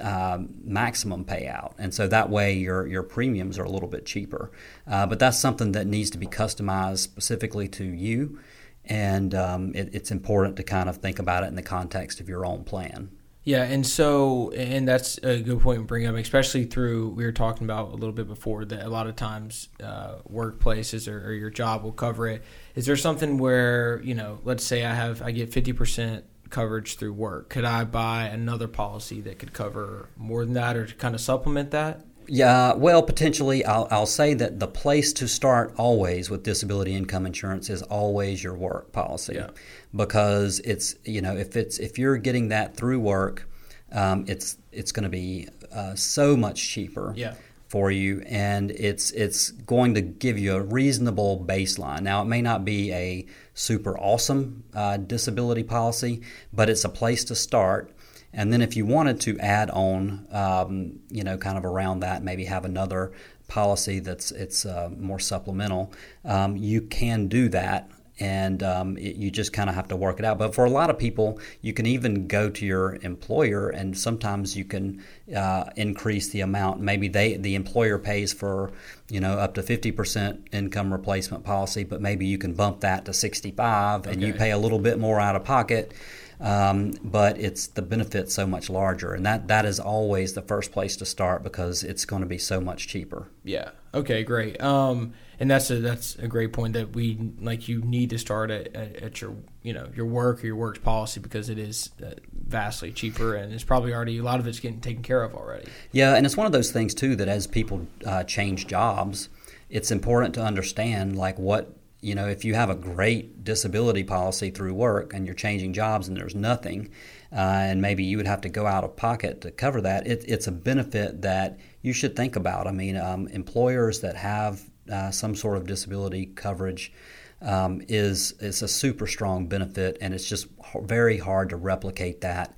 um, 0.00 0.54
maximum 0.62 1.24
payout, 1.24 1.72
and 1.78 1.92
so 1.92 2.06
that 2.06 2.30
way 2.30 2.52
your 2.52 2.86
your 2.86 3.02
premiums 3.02 3.58
are 3.58 3.64
a 3.64 3.70
little 3.70 3.88
bit 3.88 4.06
cheaper. 4.06 4.52
Uh, 4.86 5.06
but 5.06 5.18
that's 5.18 5.38
something 5.38 5.72
that 5.72 5.88
needs 5.88 6.10
to 6.10 6.18
be 6.18 6.26
customized 6.26 6.98
specifically 6.98 7.66
to 7.68 7.84
you, 7.84 8.38
and 8.84 9.34
um, 9.34 9.74
it, 9.74 9.90
it's 9.92 10.12
important 10.12 10.56
to 10.56 10.62
kind 10.62 10.88
of 10.88 10.98
think 10.98 11.18
about 11.18 11.42
it 11.42 11.48
in 11.48 11.56
the 11.56 11.62
context 11.62 12.20
of 12.20 12.28
your 12.28 12.46
own 12.46 12.62
plan. 12.62 13.10
Yeah, 13.48 13.62
and 13.62 13.86
so 13.86 14.50
and 14.50 14.86
that's 14.86 15.16
a 15.22 15.40
good 15.40 15.62
point 15.62 15.78
to 15.78 15.84
bring 15.86 16.04
up, 16.04 16.14
especially 16.16 16.66
through 16.66 17.08
we 17.08 17.24
were 17.24 17.32
talking 17.32 17.64
about 17.64 17.92
a 17.92 17.94
little 17.94 18.12
bit 18.12 18.28
before 18.28 18.66
that 18.66 18.84
a 18.84 18.90
lot 18.90 19.06
of 19.06 19.16
times 19.16 19.70
uh, 19.82 20.16
workplaces 20.30 21.10
or, 21.10 21.28
or 21.28 21.32
your 21.32 21.48
job 21.48 21.82
will 21.82 21.92
cover 21.92 22.28
it. 22.28 22.42
Is 22.74 22.84
there 22.84 22.94
something 22.94 23.38
where 23.38 24.02
you 24.02 24.14
know, 24.14 24.38
let's 24.44 24.62
say 24.62 24.84
I 24.84 24.92
have 24.92 25.22
I 25.22 25.30
get 25.30 25.50
fifty 25.50 25.72
percent 25.72 26.26
coverage 26.50 26.96
through 26.96 27.14
work, 27.14 27.48
could 27.48 27.64
I 27.64 27.84
buy 27.84 28.24
another 28.24 28.68
policy 28.68 29.22
that 29.22 29.38
could 29.38 29.54
cover 29.54 30.10
more 30.18 30.44
than 30.44 30.52
that, 30.52 30.76
or 30.76 30.84
to 30.84 30.94
kind 30.96 31.14
of 31.14 31.20
supplement 31.22 31.70
that? 31.70 32.04
Yeah, 32.28 32.74
well, 32.74 33.02
potentially, 33.02 33.64
I'll, 33.64 33.88
I'll 33.90 34.06
say 34.06 34.34
that 34.34 34.60
the 34.60 34.66
place 34.68 35.12
to 35.14 35.26
start 35.26 35.72
always 35.78 36.28
with 36.28 36.42
disability 36.42 36.94
income 36.94 37.24
insurance 37.24 37.70
is 37.70 37.82
always 37.82 38.44
your 38.44 38.54
work 38.54 38.92
policy, 38.92 39.34
Yeah. 39.36 39.50
because 39.94 40.60
it's 40.60 40.94
you 41.04 41.22
know 41.22 41.34
if 41.36 41.56
it's 41.56 41.78
if 41.78 41.98
you're 41.98 42.18
getting 42.18 42.48
that 42.48 42.76
through 42.76 43.00
work, 43.00 43.48
um, 43.92 44.24
it's 44.28 44.58
it's 44.72 44.92
going 44.92 45.04
to 45.04 45.08
be 45.08 45.48
uh, 45.72 45.94
so 45.94 46.36
much 46.36 46.68
cheaper 46.68 47.14
Yeah. 47.16 47.34
for 47.68 47.90
you, 47.90 48.22
and 48.26 48.70
it's 48.72 49.10
it's 49.12 49.50
going 49.50 49.94
to 49.94 50.02
give 50.02 50.38
you 50.38 50.54
a 50.54 50.60
reasonable 50.62 51.42
baseline. 51.48 52.02
Now, 52.02 52.20
it 52.22 52.26
may 52.26 52.42
not 52.42 52.62
be 52.64 52.92
a 52.92 53.26
super 53.54 53.98
awesome 53.98 54.64
uh, 54.74 54.98
disability 54.98 55.62
policy, 55.62 56.20
but 56.52 56.68
it's 56.68 56.84
a 56.84 56.88
place 56.90 57.24
to 57.24 57.34
start. 57.34 57.90
And 58.38 58.52
then 58.52 58.62
if 58.62 58.76
you 58.76 58.86
wanted 58.86 59.20
to 59.22 59.36
add 59.40 59.68
on, 59.70 60.28
um, 60.30 61.00
you 61.10 61.24
know, 61.24 61.36
kind 61.36 61.58
of 61.58 61.64
around 61.64 62.00
that, 62.00 62.22
maybe 62.22 62.44
have 62.44 62.64
another 62.64 63.10
policy 63.48 63.98
that's 63.98 64.30
it's 64.30 64.64
uh, 64.64 64.90
more 64.96 65.18
supplemental, 65.18 65.92
um, 66.24 66.56
you 66.56 66.82
can 66.82 67.26
do 67.26 67.48
that. 67.48 67.90
And 68.20 68.62
um, 68.62 68.96
it, 68.96 69.16
you 69.16 69.32
just 69.32 69.52
kind 69.52 69.68
of 69.68 69.74
have 69.74 69.88
to 69.88 69.96
work 69.96 70.20
it 70.20 70.24
out. 70.24 70.38
But 70.38 70.54
for 70.54 70.64
a 70.64 70.70
lot 70.70 70.88
of 70.88 70.98
people, 70.98 71.40
you 71.62 71.72
can 71.72 71.86
even 71.86 72.26
go 72.28 72.48
to 72.50 72.66
your 72.66 72.98
employer, 73.02 73.70
and 73.70 73.96
sometimes 73.96 74.56
you 74.56 74.64
can 74.64 75.04
uh, 75.34 75.70
increase 75.76 76.28
the 76.30 76.40
amount. 76.40 76.80
Maybe 76.80 77.06
they 77.06 77.36
the 77.36 77.54
employer 77.54 77.96
pays 77.96 78.32
for 78.32 78.72
you 79.08 79.20
know 79.20 79.34
up 79.34 79.54
to 79.54 79.62
fifty 79.62 79.92
percent 79.92 80.48
income 80.52 80.92
replacement 80.92 81.44
policy, 81.44 81.84
but 81.84 82.00
maybe 82.00 82.26
you 82.26 82.38
can 82.38 82.54
bump 82.54 82.80
that 82.80 83.04
to 83.04 83.12
sixty 83.12 83.52
five, 83.52 84.06
and 84.06 84.20
you 84.20 84.32
pay 84.32 84.50
a 84.50 84.58
little 84.58 84.80
bit 84.80 84.98
more 84.98 85.20
out 85.20 85.36
of 85.36 85.44
pocket 85.44 85.92
um, 86.40 86.92
but 87.02 87.38
it's 87.38 87.66
the 87.66 87.82
benefit 87.82 88.30
so 88.30 88.46
much 88.46 88.70
larger, 88.70 89.14
and 89.14 89.26
that 89.26 89.48
that 89.48 89.64
is 89.64 89.80
always 89.80 90.34
the 90.34 90.42
first 90.42 90.72
place 90.72 90.96
to 90.96 91.04
start 91.04 91.42
because 91.42 91.82
it's 91.82 92.04
going 92.04 92.22
to 92.22 92.28
be 92.28 92.38
so 92.38 92.60
much 92.60 92.86
cheaper. 92.86 93.28
Yeah. 93.44 93.70
Okay. 93.92 94.22
Great. 94.22 94.60
Um, 94.62 95.14
and 95.40 95.50
that's 95.50 95.70
a 95.70 95.76
that's 95.76 96.16
a 96.16 96.28
great 96.28 96.52
point 96.52 96.74
that 96.74 96.94
we 96.94 97.32
like. 97.40 97.68
You 97.68 97.80
need 97.80 98.10
to 98.10 98.18
start 98.18 98.50
at, 98.50 98.74
at, 98.74 98.96
at 98.96 99.20
your 99.20 99.34
you 99.62 99.72
know 99.72 99.88
your 99.94 100.06
work 100.06 100.42
or 100.42 100.46
your 100.46 100.56
work's 100.56 100.78
policy 100.78 101.20
because 101.20 101.48
it 101.48 101.58
is 101.58 101.90
uh, 102.04 102.10
vastly 102.32 102.92
cheaper 102.92 103.34
and 103.34 103.52
it's 103.52 103.64
probably 103.64 103.92
already 103.92 104.18
a 104.18 104.22
lot 104.22 104.40
of 104.40 104.46
it's 104.46 104.60
getting 104.60 104.80
taken 104.80 105.02
care 105.02 105.22
of 105.22 105.34
already. 105.34 105.68
Yeah, 105.92 106.14
and 106.14 106.26
it's 106.26 106.36
one 106.36 106.46
of 106.46 106.52
those 106.52 106.70
things 106.70 106.94
too 106.94 107.16
that 107.16 107.28
as 107.28 107.46
people 107.46 107.86
uh, 108.04 108.24
change 108.24 108.66
jobs, 108.66 109.28
it's 109.70 109.90
important 109.90 110.34
to 110.34 110.42
understand 110.42 111.16
like 111.16 111.38
what 111.38 111.72
you 112.00 112.14
know 112.14 112.28
if 112.28 112.44
you 112.44 112.54
have 112.54 112.70
a 112.70 112.74
great 112.74 113.44
disability 113.44 114.04
policy 114.04 114.50
through 114.50 114.74
work 114.74 115.12
and 115.14 115.26
you're 115.26 115.34
changing 115.34 115.72
jobs 115.72 116.08
and 116.08 116.16
there's 116.16 116.34
nothing, 116.34 116.90
uh, 117.32 117.36
and 117.36 117.82
maybe 117.82 118.04
you 118.04 118.16
would 118.16 118.26
have 118.26 118.40
to 118.42 118.48
go 118.48 118.66
out 118.66 118.84
of 118.84 118.96
pocket 118.96 119.40
to 119.42 119.50
cover 119.50 119.80
that. 119.80 120.06
It, 120.06 120.24
it's 120.28 120.46
a 120.46 120.52
benefit 120.52 121.22
that 121.22 121.58
you 121.82 121.92
should 121.92 122.16
think 122.16 122.36
about. 122.36 122.66
I 122.66 122.72
mean, 122.72 122.96
um, 122.96 123.28
employers 123.28 124.00
that 124.00 124.16
have 124.16 124.62
uh, 124.90 125.10
some 125.10 125.34
sort 125.34 125.56
of 125.56 125.66
disability 125.66 126.26
coverage. 126.26 126.92
Um, 127.40 127.82
is 127.86 128.32
is 128.40 128.62
a 128.62 128.68
super 128.68 129.06
strong 129.06 129.46
benefit, 129.46 129.96
and 130.00 130.12
it's 130.12 130.28
just 130.28 130.48
very 130.82 131.18
hard 131.18 131.50
to 131.50 131.56
replicate 131.56 132.20
that 132.22 132.52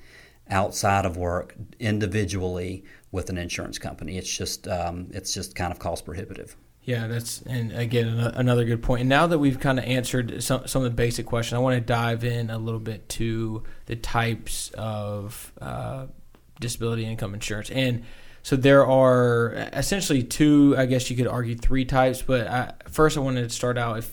outside 0.49 1.05
of 1.05 1.19
work 1.19 1.55
individually 1.79 2.85
with 3.13 3.31
an 3.31 3.39
insurance 3.39 3.79
company. 3.79 4.19
It's 4.19 4.35
just 4.35 4.69
um, 4.69 5.09
it's 5.13 5.35
just 5.35 5.55
kind 5.55 5.73
of 5.73 5.79
cost 5.79 6.05
prohibitive. 6.05 6.57
Yeah, 6.83 7.07
that's 7.07 7.43
and 7.43 7.73
again 7.73 8.19
another 8.19 8.65
good 8.65 8.83
point. 8.83 9.01
And 9.01 9.09
now 9.09 9.27
that 9.27 9.39
we've 9.39 9.61
kind 9.61 9.79
of 9.79 9.85
answered 9.85 10.43
some 10.43 10.67
some 10.67 10.83
of 10.83 10.91
the 10.91 10.97
basic 10.97 11.27
questions, 11.27 11.57
I 11.57 11.59
want 11.59 11.77
to 11.77 11.81
dive 11.81 12.25
in 12.25 12.51
a 12.51 12.59
little 12.59 12.81
bit 12.81 13.09
to 13.11 13.63
the 13.87 13.97
types 13.97 14.71
of 14.71 15.53
uh, 15.61 16.07
disability 16.59 17.05
income 17.05 17.35
insurance. 17.35 17.71
And 17.71 18.05
so 18.43 18.57
there 18.57 18.87
are 18.87 19.53
essentially 19.73 20.23
two, 20.23 20.75
I 20.79 20.87
guess 20.87 21.11
you 21.11 21.17
could 21.17 21.27
argue 21.27 21.55
three 21.55 21.85
types. 21.85 22.23
But 22.23 22.47
I, 22.47 22.73
first, 22.89 23.17
I 23.17 23.21
wanted 23.21 23.43
to 23.43 23.51
start 23.51 23.77
out 23.77 23.99
if 23.99 24.11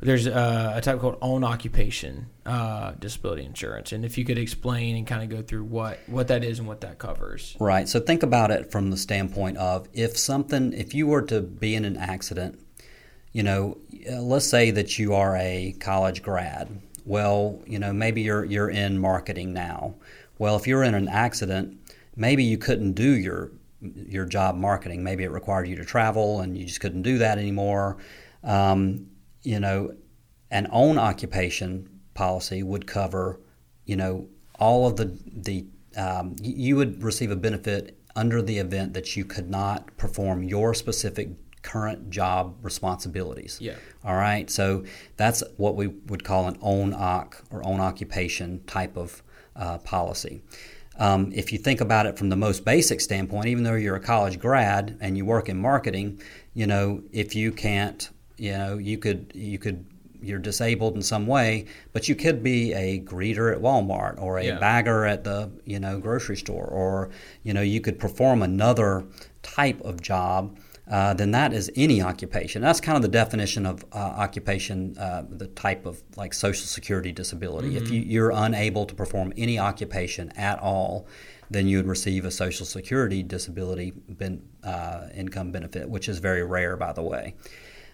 there's 0.00 0.26
a, 0.26 0.74
a 0.76 0.80
type 0.80 1.00
called 1.00 1.18
own 1.20 1.42
occupation 1.42 2.26
uh, 2.46 2.92
disability 2.92 3.44
insurance, 3.44 3.92
and 3.92 4.04
if 4.04 4.16
you 4.16 4.24
could 4.24 4.38
explain 4.38 4.96
and 4.96 5.06
kind 5.06 5.22
of 5.22 5.28
go 5.28 5.42
through 5.42 5.64
what 5.64 5.98
what 6.06 6.28
that 6.28 6.44
is 6.44 6.58
and 6.58 6.68
what 6.68 6.80
that 6.82 6.98
covers. 6.98 7.56
Right. 7.58 7.88
So 7.88 7.98
think 7.98 8.22
about 8.22 8.50
it 8.50 8.70
from 8.70 8.90
the 8.90 8.96
standpoint 8.96 9.56
of 9.56 9.88
if 9.92 10.16
something, 10.16 10.72
if 10.72 10.94
you 10.94 11.06
were 11.06 11.22
to 11.22 11.40
be 11.40 11.74
in 11.74 11.84
an 11.84 11.96
accident, 11.96 12.60
you 13.32 13.42
know, 13.42 13.78
let's 14.08 14.46
say 14.46 14.70
that 14.70 14.98
you 14.98 15.14
are 15.14 15.36
a 15.36 15.74
college 15.80 16.22
grad. 16.22 16.80
Well, 17.04 17.60
you 17.66 17.78
know, 17.78 17.92
maybe 17.92 18.22
you're 18.22 18.44
you're 18.44 18.70
in 18.70 18.98
marketing 18.98 19.52
now. 19.52 19.94
Well, 20.38 20.56
if 20.56 20.68
you're 20.68 20.84
in 20.84 20.94
an 20.94 21.08
accident, 21.08 21.76
maybe 22.14 22.44
you 22.44 22.58
couldn't 22.58 22.92
do 22.92 23.10
your 23.10 23.50
your 23.80 24.26
job 24.26 24.56
marketing. 24.56 25.02
Maybe 25.02 25.24
it 25.24 25.30
required 25.30 25.66
you 25.66 25.76
to 25.76 25.84
travel, 25.84 26.40
and 26.40 26.56
you 26.56 26.66
just 26.66 26.80
couldn't 26.80 27.02
do 27.02 27.18
that 27.18 27.38
anymore. 27.38 27.96
Um, 28.44 29.08
you 29.42 29.60
know, 29.60 29.94
an 30.50 30.68
own 30.70 30.98
occupation 30.98 31.88
policy 32.14 32.62
would 32.62 32.86
cover, 32.86 33.40
you 33.84 33.96
know, 33.96 34.28
all 34.58 34.86
of 34.86 34.96
the 34.96 35.16
the 35.26 35.66
um, 35.96 36.36
you 36.42 36.76
would 36.76 37.02
receive 37.02 37.30
a 37.30 37.36
benefit 37.36 37.98
under 38.14 38.42
the 38.42 38.58
event 38.58 38.94
that 38.94 39.16
you 39.16 39.24
could 39.24 39.48
not 39.48 39.96
perform 39.96 40.42
your 40.42 40.74
specific 40.74 41.30
current 41.62 42.10
job 42.10 42.56
responsibilities. 42.62 43.58
Yeah. 43.60 43.76
All 44.04 44.16
right. 44.16 44.48
So 44.50 44.84
that's 45.16 45.42
what 45.56 45.76
we 45.76 45.88
would 45.88 46.24
call 46.24 46.48
an 46.48 46.58
own 46.62 46.94
oc 46.94 47.42
or 47.50 47.66
own 47.66 47.80
occupation 47.80 48.64
type 48.64 48.96
of 48.96 49.22
uh, 49.56 49.78
policy. 49.78 50.42
Um, 50.98 51.30
if 51.32 51.52
you 51.52 51.58
think 51.58 51.80
about 51.80 52.06
it 52.06 52.18
from 52.18 52.28
the 52.28 52.36
most 52.36 52.64
basic 52.64 53.00
standpoint, 53.00 53.46
even 53.46 53.62
though 53.62 53.74
you're 53.74 53.96
a 53.96 54.00
college 54.00 54.38
grad 54.38 54.96
and 55.00 55.16
you 55.16 55.24
work 55.24 55.48
in 55.48 55.56
marketing, 55.56 56.20
you 56.54 56.66
know, 56.66 57.02
if 57.12 57.36
you 57.36 57.52
can't 57.52 58.10
you 58.38 58.52
know, 58.52 58.78
you 58.78 58.98
could 58.98 59.32
you 59.34 59.58
could 59.58 59.84
you're 60.20 60.38
disabled 60.38 60.96
in 60.96 61.02
some 61.02 61.26
way, 61.26 61.66
but 61.92 62.08
you 62.08 62.14
could 62.14 62.42
be 62.42 62.72
a 62.72 63.00
greeter 63.00 63.52
at 63.52 63.60
Walmart 63.60 64.20
or 64.20 64.38
a 64.38 64.46
yeah. 64.46 64.58
bagger 64.58 65.04
at 65.04 65.24
the 65.24 65.50
you 65.64 65.78
know 65.78 65.98
grocery 65.98 66.36
store, 66.36 66.66
or 66.66 67.10
you 67.42 67.52
know 67.52 67.62
you 67.62 67.80
could 67.80 67.98
perform 67.98 68.42
another 68.42 69.04
type 69.42 69.80
of 69.82 70.00
job. 70.00 70.58
Uh, 70.90 71.12
then 71.12 71.32
that 71.32 71.52
is 71.52 71.70
any 71.76 72.00
occupation. 72.00 72.62
That's 72.62 72.80
kind 72.80 72.96
of 72.96 73.02
the 73.02 73.08
definition 73.08 73.66
of 73.66 73.84
uh, 73.92 73.98
occupation, 73.98 74.96
uh, 74.96 75.24
the 75.28 75.48
type 75.48 75.84
of 75.84 76.02
like 76.16 76.32
Social 76.32 76.64
Security 76.64 77.12
disability. 77.12 77.68
Mm-hmm. 77.68 77.84
If 77.84 77.90
you, 77.90 78.00
you're 78.00 78.30
unable 78.30 78.86
to 78.86 78.94
perform 78.94 79.34
any 79.36 79.58
occupation 79.58 80.32
at 80.34 80.58
all, 80.60 81.06
then 81.50 81.68
you 81.68 81.76
would 81.76 81.86
receive 81.86 82.24
a 82.24 82.30
Social 82.30 82.64
Security 82.64 83.22
disability 83.22 83.92
ben, 84.08 84.42
uh, 84.64 85.08
income 85.14 85.52
benefit, 85.52 85.90
which 85.90 86.08
is 86.08 86.20
very 86.20 86.42
rare, 86.42 86.74
by 86.74 86.94
the 86.94 87.02
way. 87.02 87.34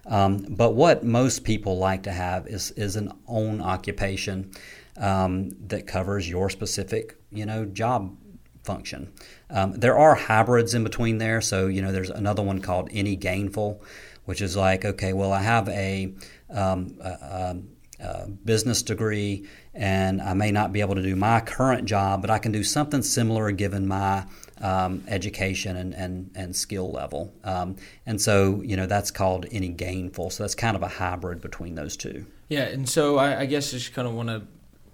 Um, 0.06 0.46
but 0.50 0.72
what 0.72 1.04
most 1.04 1.44
people 1.44 1.78
like 1.78 2.02
to 2.04 2.12
have 2.12 2.46
is, 2.46 2.70
is 2.72 2.96
an 2.96 3.12
own 3.26 3.60
occupation 3.60 4.52
um, 4.96 5.50
that 5.68 5.86
covers 5.86 6.28
your 6.28 6.50
specific, 6.50 7.16
you 7.32 7.46
know, 7.46 7.64
job 7.64 8.16
function. 8.64 9.12
Um, 9.50 9.72
there 9.72 9.98
are 9.98 10.14
hybrids 10.14 10.74
in 10.74 10.84
between 10.84 11.18
there. 11.18 11.40
So, 11.40 11.66
you 11.66 11.82
know, 11.82 11.92
there's 11.92 12.10
another 12.10 12.42
one 12.42 12.60
called 12.60 12.88
any 12.92 13.16
gainful, 13.16 13.82
which 14.24 14.40
is 14.40 14.56
like, 14.56 14.84
okay, 14.84 15.12
well, 15.12 15.32
I 15.32 15.42
have 15.42 15.68
a, 15.68 16.14
um, 16.50 16.96
a, 17.00 17.56
a 18.00 18.28
business 18.28 18.82
degree 18.82 19.46
and 19.74 20.20
I 20.22 20.34
may 20.34 20.50
not 20.50 20.72
be 20.72 20.80
able 20.80 20.94
to 20.94 21.02
do 21.02 21.16
my 21.16 21.40
current 21.40 21.86
job, 21.86 22.20
but 22.20 22.30
I 22.30 22.38
can 22.38 22.52
do 22.52 22.62
something 22.62 23.02
similar 23.02 23.50
given 23.50 23.86
my 23.86 24.26
um, 24.64 25.04
education 25.08 25.76
and, 25.76 25.94
and, 25.94 26.30
and 26.34 26.56
skill 26.56 26.90
level. 26.90 27.34
Um, 27.44 27.76
and 28.06 28.18
so, 28.18 28.62
you 28.64 28.76
know, 28.76 28.86
that's 28.86 29.10
called 29.10 29.44
any 29.52 29.68
gainful. 29.68 30.30
So 30.30 30.42
that's 30.42 30.54
kind 30.54 30.74
of 30.74 30.82
a 30.82 30.88
hybrid 30.88 31.42
between 31.42 31.74
those 31.74 31.98
two. 31.98 32.24
Yeah. 32.48 32.62
And 32.62 32.88
so 32.88 33.18
I, 33.18 33.40
I 33.40 33.46
guess 33.46 33.74
I 33.74 33.76
just 33.76 33.92
kind 33.92 34.08
of 34.08 34.14
want 34.14 34.30
to 34.30 34.42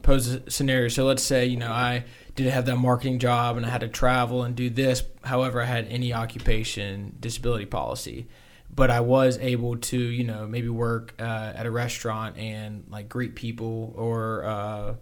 pose 0.03 0.27
a 0.27 0.51
scenario. 0.51 0.89
So 0.89 1.05
let's 1.05 1.23
say, 1.23 1.47
you 1.47 1.57
know, 1.57 1.71
I 1.71 2.05
did 2.35 2.49
have 2.49 2.67
that 2.67 2.77
marketing 2.77 3.21
job 3.21 3.57
and 3.57 3.65
I 3.65 3.69
had 3.69 3.83
to 3.83 3.89
travel 3.89 4.43
and 4.43 4.57
do 4.57 4.71
this. 4.71 5.05
However, 5.23 5.63
I 5.63 5.67
had 5.67 5.87
any 5.87 6.13
occupation 6.13 7.17
disability 7.21 7.67
policy. 7.67 8.27
But 8.75 8.91
I 8.91 9.01
was 9.01 9.39
able 9.39 9.77
to, 9.77 9.99
you 9.99 10.25
know, 10.25 10.47
maybe 10.47 10.69
work 10.69 11.15
uh, 11.21 11.53
at 11.55 11.67
a 11.67 11.71
restaurant 11.71 12.39
and 12.39 12.85
like 12.89 13.09
greet 13.09 13.37
people 13.37 13.95
or, 13.97 14.45
uh, 14.45 14.95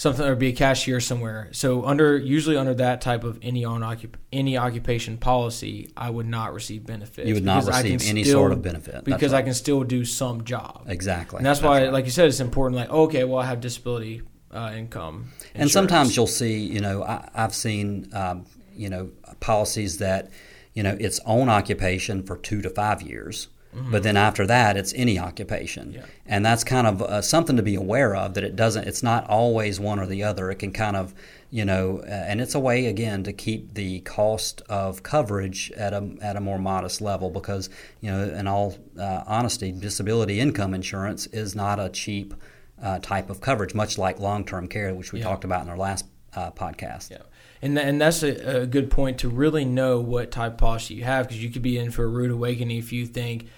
something 0.00 0.26
or 0.26 0.34
be 0.34 0.48
a 0.48 0.52
cashier 0.52 0.98
somewhere. 0.98 1.50
So 1.52 1.84
under 1.84 2.16
usually 2.16 2.56
under 2.56 2.72
that 2.76 3.02
type 3.02 3.22
of 3.22 3.38
any 3.42 3.66
on 3.66 3.82
occup- 3.82 4.14
any 4.32 4.56
occupation 4.56 5.18
policy, 5.18 5.92
I 5.94 6.08
would 6.08 6.24
not 6.24 6.54
receive 6.54 6.86
benefits. 6.86 7.28
You 7.28 7.34
would 7.34 7.44
not 7.44 7.66
receive 7.66 8.08
any 8.08 8.24
still, 8.24 8.38
sort 8.38 8.52
of 8.52 8.62
benefit 8.62 9.04
because 9.04 9.32
right. 9.32 9.40
I 9.40 9.42
can 9.42 9.52
still 9.52 9.84
do 9.84 10.06
some 10.06 10.44
job. 10.44 10.86
Exactly, 10.86 11.36
and 11.36 11.44
that's, 11.44 11.58
that's 11.58 11.68
why, 11.68 11.82
right. 11.82 11.92
like 11.92 12.06
you 12.06 12.10
said, 12.12 12.28
it's 12.28 12.40
important. 12.40 12.76
Like 12.76 12.88
okay, 12.88 13.24
well, 13.24 13.40
I 13.40 13.44
have 13.44 13.60
disability 13.60 14.22
uh, 14.50 14.72
income, 14.74 15.16
insurance. 15.16 15.52
and 15.54 15.70
sometimes 15.70 16.16
you'll 16.16 16.26
see, 16.26 16.56
you 16.56 16.80
know, 16.80 17.02
I, 17.02 17.28
have 17.34 17.54
seen, 17.54 18.08
um, 18.14 18.46
you 18.74 18.88
know, 18.88 19.10
policies 19.40 19.98
that, 19.98 20.30
you 20.72 20.82
know, 20.82 20.96
its 20.98 21.20
own 21.26 21.50
occupation 21.50 22.22
for 22.22 22.38
two 22.38 22.62
to 22.62 22.70
five 22.70 23.02
years 23.02 23.48
Mm-hmm. 23.74 23.92
But 23.92 24.02
then 24.02 24.16
after 24.16 24.46
that, 24.48 24.76
it's 24.76 24.92
any 24.94 25.16
occupation, 25.16 25.92
yeah. 25.92 26.06
and 26.26 26.44
that's 26.44 26.64
kind 26.64 26.88
of 26.88 27.02
uh, 27.02 27.22
something 27.22 27.56
to 27.56 27.62
be 27.62 27.76
aware 27.76 28.16
of. 28.16 28.34
That 28.34 28.42
it 28.42 28.56
doesn't. 28.56 28.88
It's 28.88 29.02
not 29.02 29.28
always 29.28 29.78
one 29.78 30.00
or 30.00 30.06
the 30.06 30.24
other. 30.24 30.50
It 30.50 30.56
can 30.56 30.72
kind 30.72 30.96
of, 30.96 31.14
you 31.50 31.64
know, 31.64 32.00
uh, 32.02 32.10
and 32.10 32.40
it's 32.40 32.56
a 32.56 32.58
way 32.58 32.86
again 32.86 33.22
to 33.22 33.32
keep 33.32 33.74
the 33.74 34.00
cost 34.00 34.60
of 34.68 35.04
coverage 35.04 35.70
at 35.76 35.92
a 35.92 36.10
at 36.20 36.34
a 36.34 36.40
more 36.40 36.58
modest 36.58 37.00
level 37.00 37.30
because 37.30 37.70
you 38.00 38.10
know, 38.10 38.24
in 38.24 38.48
all 38.48 38.76
uh, 38.98 39.22
honesty, 39.24 39.70
disability 39.70 40.40
income 40.40 40.74
insurance 40.74 41.26
is 41.26 41.54
not 41.54 41.78
a 41.78 41.90
cheap 41.90 42.34
uh, 42.82 42.98
type 42.98 43.30
of 43.30 43.40
coverage, 43.40 43.72
much 43.72 43.98
like 43.98 44.18
long 44.18 44.44
term 44.44 44.66
care, 44.66 44.92
which 44.94 45.12
we 45.12 45.20
yeah. 45.20 45.26
talked 45.26 45.44
about 45.44 45.62
in 45.62 45.68
our 45.68 45.78
last 45.78 46.06
uh, 46.34 46.50
podcast. 46.50 47.10
Yeah. 47.10 47.18
And, 47.62 47.76
th- 47.76 47.86
and 47.86 48.00
that's 48.00 48.22
a, 48.22 48.62
a, 48.62 48.66
good 48.66 48.90
point 48.90 49.18
to 49.18 49.28
really 49.28 49.64
know 49.66 50.00
what 50.00 50.30
type 50.30 50.52
of 50.52 50.58
policy 50.58 50.94
you 50.94 51.04
have 51.04 51.28
because 51.28 51.42
you 51.42 51.50
could 51.50 51.62
be 51.62 51.76
in 51.76 51.90
for 51.90 52.04
a 52.04 52.08
rude 52.08 52.30
awakening 52.30 52.78
if 52.78 52.92
you 52.92 53.04
think 53.06 53.48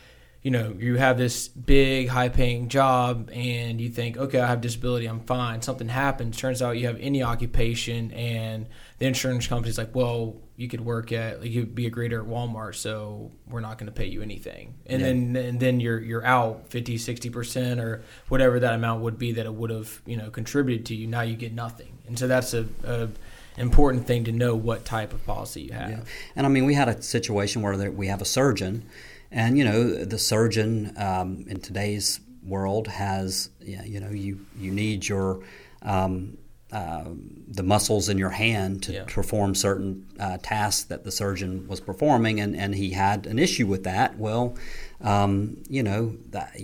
you 0.42 0.50
know, 0.50 0.75
you 0.76 0.96
have 0.96 1.18
this 1.18 1.46
big, 1.46 2.08
high 2.08 2.28
paying 2.28 2.68
job 2.68 3.30
and 3.32 3.80
you 3.80 3.88
think, 3.88 4.16
okay, 4.16 4.40
I 4.40 4.49
have 4.49 4.61
disability, 4.61 5.06
I'm 5.06 5.20
fine. 5.20 5.62
Something 5.62 5.88
happens. 5.88 6.37
Turns 6.37 6.61
out 6.61 6.72
you 6.72 6.88
have 6.88 6.99
any 6.99 7.22
occupation, 7.22 8.11
and 8.11 8.66
the 8.99 9.06
insurance 9.06 9.46
company's 9.46 9.78
like, 9.78 9.94
well, 9.94 10.37
you 10.56 10.68
could 10.68 10.80
work 10.80 11.12
at, 11.12 11.40
like, 11.40 11.50
you'd 11.50 11.76
be 11.76 11.87
a 11.87 11.92
greeter 11.92 12.20
at 12.20 12.28
Walmart, 12.28 12.75
so 12.75 13.30
we're 13.49 13.61
not 13.61 13.78
going 13.78 13.87
to 13.87 13.92
pay 13.92 14.06
you 14.06 14.20
anything. 14.20 14.75
And 14.87 15.00
yeah. 15.00 15.06
then 15.06 15.37
and 15.37 15.61
then 15.61 15.78
you're 15.78 16.00
you're 16.00 16.26
out 16.26 16.70
50, 16.70 16.99
60% 16.99 17.78
or 17.78 18.02
whatever 18.28 18.58
that 18.58 18.75
amount 18.75 19.02
would 19.02 19.18
be 19.18 19.32
that 19.32 19.46
it 19.46 19.54
would 19.54 19.70
have, 19.70 20.02
you 20.06 20.16
know, 20.16 20.28
contributed 20.30 20.87
to 20.87 20.96
you. 20.96 21.06
Now 21.06 21.22
you 21.22 21.37
get 21.37 21.52
nothing. 21.52 21.99
And 22.08 22.18
so 22.18 22.26
that's 22.26 22.52
a, 22.52 22.66
a 22.84 23.08
important 23.56 24.06
thing 24.08 24.25
to 24.25 24.32
know 24.32 24.56
what 24.56 24.84
type 24.84 25.12
of 25.12 25.25
policy 25.25 25.62
you 25.62 25.72
have. 25.72 25.90
Yeah. 25.90 26.00
And 26.34 26.46
I 26.46 26.49
mean, 26.49 26.64
we 26.64 26.75
had 26.75 26.88
a 26.88 27.00
situation 27.00 27.62
where 27.62 27.90
we 27.92 28.08
have 28.08 28.20
a 28.20 28.25
surgeon 28.25 28.84
and 29.32 29.56
you 29.56 29.64
know, 29.64 30.04
the 30.04 30.18
surgeon 30.18 30.92
um, 30.96 31.44
in 31.48 31.60
today's 31.60 32.20
world 32.44 32.88
has 32.88 33.50
you 33.60 34.00
know 34.00 34.10
you 34.10 34.44
you 34.58 34.70
need 34.70 35.08
your 35.08 35.42
um, 35.82 36.36
uh, 36.70 37.04
the 37.48 37.62
muscles 37.62 38.08
in 38.08 38.18
your 38.18 38.30
hand 38.30 38.82
to 38.82 38.92
yeah. 38.92 39.04
perform 39.06 39.54
certain 39.54 40.06
uh, 40.20 40.38
tasks 40.42 40.84
that 40.84 41.04
the 41.04 41.10
surgeon 41.10 41.66
was 41.66 41.80
performing, 41.80 42.40
and, 42.40 42.56
and 42.56 42.74
he 42.74 42.90
had 42.90 43.26
an 43.26 43.38
issue 43.38 43.66
with 43.66 43.84
that. 43.84 44.18
Well, 44.18 44.56
um, 45.00 45.62
you 45.68 45.82
know 45.82 46.16
that 46.30 46.54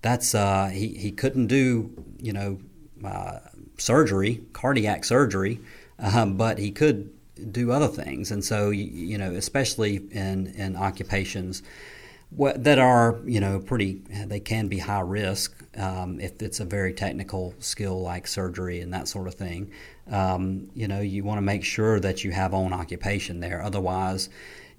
that's 0.00 0.34
uh, 0.34 0.68
he 0.72 0.88
he 0.88 1.12
couldn't 1.12 1.48
do 1.48 1.90
you 2.18 2.32
know 2.32 2.58
uh, 3.04 3.40
surgery, 3.76 4.42
cardiac 4.54 5.04
surgery, 5.04 5.60
um, 5.98 6.36
but 6.36 6.58
he 6.58 6.70
could 6.70 7.10
do 7.52 7.72
other 7.72 7.88
things, 7.88 8.30
and 8.30 8.42
so 8.42 8.70
you, 8.70 8.84
you 8.84 9.18
know 9.18 9.34
especially 9.34 9.96
in 10.12 10.46
in 10.48 10.76
occupations 10.76 11.62
that 12.32 12.78
are 12.78 13.20
you 13.24 13.40
know 13.40 13.58
pretty 13.58 14.02
they 14.26 14.40
can 14.40 14.68
be 14.68 14.78
high 14.78 15.00
risk 15.00 15.54
um, 15.78 16.20
if 16.20 16.42
it's 16.42 16.60
a 16.60 16.64
very 16.64 16.92
technical 16.92 17.54
skill 17.58 18.00
like 18.00 18.26
surgery 18.26 18.80
and 18.80 18.92
that 18.92 19.08
sort 19.08 19.28
of 19.28 19.34
thing. 19.34 19.70
Um, 20.10 20.68
you 20.74 20.88
know 20.88 21.00
you 21.00 21.24
want 21.24 21.38
to 21.38 21.42
make 21.42 21.64
sure 21.64 22.00
that 22.00 22.24
you 22.24 22.32
have 22.32 22.52
own 22.52 22.72
occupation 22.72 23.40
there. 23.40 23.62
Otherwise 23.62 24.28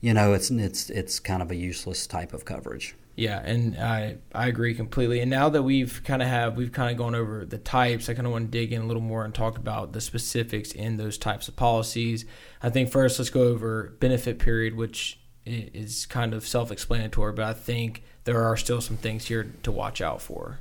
you 0.01 0.13
know 0.13 0.33
it's 0.33 0.49
it's 0.51 0.89
it's 0.89 1.19
kind 1.19 1.41
of 1.41 1.51
a 1.51 1.55
useless 1.55 2.05
type 2.05 2.33
of 2.33 2.45
coverage. 2.45 2.95
Yeah 3.15 3.41
and 3.43 3.75
i 3.77 4.17
i 4.35 4.47
agree 4.47 4.75
completely. 4.75 5.21
And 5.21 5.31
now 5.31 5.49
that 5.49 5.63
we've 5.63 6.01
kind 6.03 6.21
of 6.21 6.27
have 6.27 6.55
we've 6.55 6.71
kind 6.71 6.91
of 6.91 6.97
gone 6.97 7.15
over 7.15 7.45
the 7.45 7.57
types 7.57 8.09
i 8.09 8.13
kind 8.13 8.27
of 8.27 8.33
want 8.33 8.51
to 8.51 8.51
dig 8.51 8.73
in 8.73 8.81
a 8.81 8.85
little 8.85 9.01
more 9.01 9.23
and 9.25 9.33
talk 9.33 9.57
about 9.57 9.93
the 9.93 10.01
specifics 10.01 10.71
in 10.71 10.97
those 10.97 11.17
types 11.17 11.47
of 11.47 11.55
policies. 11.55 12.25
I 12.61 12.69
think 12.69 12.91
first 12.91 13.17
let's 13.17 13.31
go 13.31 13.43
over 13.43 13.95
benefit 13.99 14.37
period 14.37 14.75
which 14.75 15.19
is 15.47 16.05
kind 16.05 16.33
of 16.33 16.45
self-explanatory, 16.45 17.33
but 17.33 17.45
I 17.45 17.53
think 17.53 18.03
there 18.25 18.43
are 18.43 18.57
still 18.57 18.81
some 18.81 18.97
things 18.97 19.25
here 19.25 19.53
to 19.63 19.71
watch 19.71 20.01
out 20.01 20.21
for. 20.21 20.59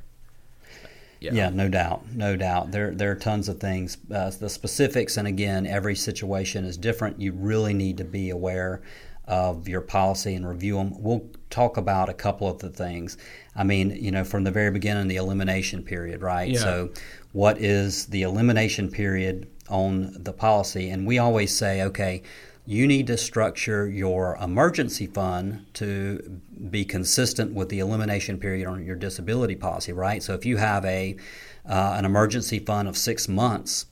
Yeah. 1.19 1.33
yeah, 1.33 1.49
no 1.49 1.67
doubt, 1.67 2.03
no 2.13 2.35
doubt. 2.35 2.71
There, 2.71 2.91
there 2.91 3.11
are 3.11 3.15
tons 3.15 3.49
of 3.49 3.59
things. 3.59 3.97
Uh, 4.13 4.29
the 4.29 4.49
specifics, 4.49 5.17
and 5.17 5.27
again, 5.27 5.65
every 5.65 5.95
situation 5.95 6.63
is 6.63 6.77
different. 6.77 7.19
You 7.19 7.31
really 7.31 7.73
need 7.73 7.97
to 7.97 8.03
be 8.03 8.29
aware 8.29 8.81
of 9.27 9.67
your 9.67 9.81
policy 9.81 10.35
and 10.35 10.47
review 10.47 10.77
them. 10.77 10.93
We'll 11.01 11.27
talk 11.49 11.77
about 11.77 12.07
a 12.07 12.13
couple 12.13 12.47
of 12.47 12.59
the 12.59 12.69
things. 12.69 13.17
I 13.55 13.63
mean, 13.63 13.91
you 13.91 14.11
know, 14.11 14.23
from 14.23 14.43
the 14.43 14.51
very 14.51 14.71
beginning, 14.71 15.07
the 15.07 15.17
elimination 15.17 15.83
period, 15.83 16.21
right? 16.21 16.49
Yeah. 16.49 16.59
So, 16.59 16.89
what 17.33 17.57
is 17.57 18.05
the 18.05 18.21
elimination 18.21 18.89
period 18.89 19.47
on 19.69 20.15
the 20.23 20.31
policy? 20.31 20.89
And 20.89 21.05
we 21.05 21.17
always 21.17 21.55
say, 21.55 21.81
okay, 21.83 22.23
you 22.67 22.85
need 22.85 23.07
to 23.07 23.15
structure 23.15 23.87
your 23.87 24.35
emergency 24.41 25.07
fund 25.07 25.65
to 25.73 26.41
be 26.69 26.83
consistent 26.83 27.53
with 27.53 27.69
the 27.69 27.79
elimination 27.79 28.37
period 28.37 28.67
on 28.67 28.85
your 28.85 28.97
disability 28.97 29.55
policy, 29.55 29.93
right? 29.93 30.21
So 30.21 30.33
if 30.33 30.45
you 30.45 30.57
have 30.57 30.83
a 30.83 31.15
uh, 31.65 31.95
an 31.97 32.03
emergency 32.03 32.59
fund 32.59 32.89
of 32.89 32.97
six 32.97 33.29
months, 33.29 33.85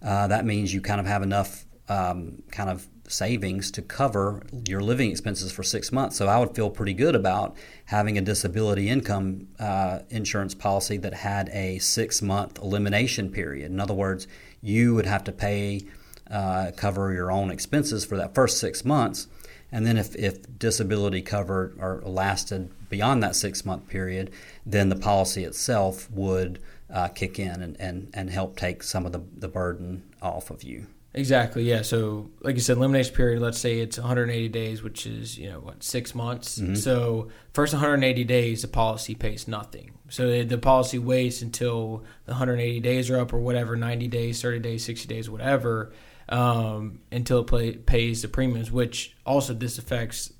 uh, 0.00 0.28
that 0.28 0.44
means 0.44 0.72
you 0.72 0.80
kind 0.80 1.00
of 1.00 1.06
have 1.06 1.22
enough 1.24 1.64
um, 1.88 2.44
kind 2.52 2.70
of 2.70 2.86
savings 3.08 3.72
to 3.72 3.82
cover 3.82 4.42
your 4.68 4.80
living 4.80 5.10
expenses 5.10 5.50
for 5.50 5.64
six 5.64 5.90
months. 5.90 6.16
So 6.16 6.28
I 6.28 6.38
would 6.38 6.54
feel 6.54 6.70
pretty 6.70 6.94
good 6.94 7.16
about 7.16 7.56
having 7.86 8.16
a 8.16 8.20
disability 8.20 8.88
income 8.88 9.48
uh, 9.58 10.00
insurance 10.08 10.54
policy 10.54 10.98
that 10.98 11.14
had 11.14 11.48
a 11.48 11.80
six 11.80 12.22
month 12.22 12.58
elimination 12.58 13.32
period. 13.32 13.72
In 13.72 13.80
other 13.80 13.94
words, 13.94 14.28
you 14.62 14.94
would 14.94 15.06
have 15.06 15.24
to 15.24 15.32
pay 15.32 15.82
uh, 16.30 16.70
cover 16.76 17.12
your 17.12 17.30
own 17.30 17.50
expenses 17.50 18.04
for 18.04 18.16
that 18.16 18.34
first 18.34 18.58
six 18.58 18.84
months. 18.84 19.26
And 19.72 19.86
then 19.86 19.96
if, 19.96 20.16
if 20.16 20.58
disability 20.58 21.22
cover 21.22 21.74
or 21.78 22.02
lasted 22.04 22.70
beyond 22.88 23.22
that 23.22 23.36
six 23.36 23.64
month 23.64 23.88
period, 23.88 24.32
then 24.66 24.88
the 24.88 24.96
policy 24.96 25.44
itself 25.44 26.10
would 26.10 26.60
uh, 26.92 27.08
kick 27.08 27.38
in 27.38 27.62
and, 27.62 27.76
and, 27.80 28.10
and 28.12 28.30
help 28.30 28.56
take 28.56 28.82
some 28.82 29.06
of 29.06 29.12
the, 29.12 29.22
the 29.36 29.48
burden 29.48 30.02
off 30.20 30.50
of 30.50 30.62
you. 30.62 30.86
Exactly. 31.12 31.64
Yeah. 31.64 31.82
So, 31.82 32.30
like 32.40 32.54
you 32.54 32.60
said, 32.60 32.76
elimination 32.76 33.14
period. 33.14 33.42
Let's 33.42 33.58
say 33.58 33.80
it's 33.80 33.98
180 33.98 34.48
days, 34.48 34.82
which 34.82 35.06
is 35.06 35.36
you 35.36 35.50
know 35.50 35.58
what 35.58 35.82
six 35.82 36.14
months. 36.14 36.60
Mm-hmm. 36.60 36.76
So, 36.76 37.28
first 37.52 37.72
180 37.72 38.22
days, 38.22 38.62
the 38.62 38.68
policy 38.68 39.16
pays 39.16 39.48
nothing. 39.48 39.90
So 40.10 40.42
the 40.42 40.58
policy 40.58 40.98
waits 40.98 41.40
until 41.40 42.04
the 42.26 42.32
180 42.32 42.80
days 42.80 43.10
are 43.10 43.18
up, 43.18 43.32
or 43.32 43.38
whatever, 43.38 43.76
90 43.76 44.08
days, 44.08 44.42
30 44.42 44.58
days, 44.58 44.84
60 44.84 45.06
days, 45.06 45.30
whatever, 45.30 45.92
um, 46.30 47.00
until 47.10 47.44
it 47.56 47.86
pays 47.86 48.22
the 48.22 48.28
premiums, 48.28 48.70
which 48.70 49.16
also 49.26 49.52
this 49.52 49.78
affects 49.78 50.32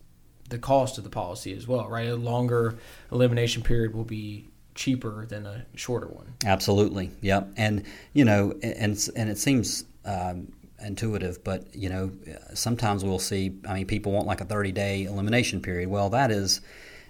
the 0.48 0.58
cost 0.58 0.98
of 0.98 1.04
the 1.04 1.10
policy 1.10 1.52
as 1.54 1.66
well, 1.66 1.88
right? 1.88 2.08
A 2.08 2.16
longer 2.16 2.78
elimination 3.12 3.62
period 3.62 3.94
will 3.94 4.04
be 4.04 4.48
cheaper 4.74 5.26
than 5.26 5.46
a 5.46 5.66
shorter 5.74 6.06
one. 6.06 6.34
Absolutely. 6.44 7.10
Yep. 7.20 7.52
And 7.56 7.84
you 8.12 8.24
know, 8.24 8.54
and 8.62 9.08
and 9.16 9.28
it 9.30 9.38
seems 9.38 9.84
um, 10.04 10.52
intuitive, 10.80 11.42
but 11.44 11.74
you 11.74 11.88
know, 11.88 12.12
sometimes 12.54 13.04
we'll 13.04 13.18
see. 13.18 13.56
I 13.68 13.74
mean, 13.74 13.86
people 13.86 14.12
want 14.12 14.26
like 14.26 14.40
a 14.40 14.44
30 14.44 14.72
day 14.72 15.04
elimination 15.04 15.60
period. 15.60 15.88
Well, 15.88 16.10
that 16.10 16.30
is 16.30 16.60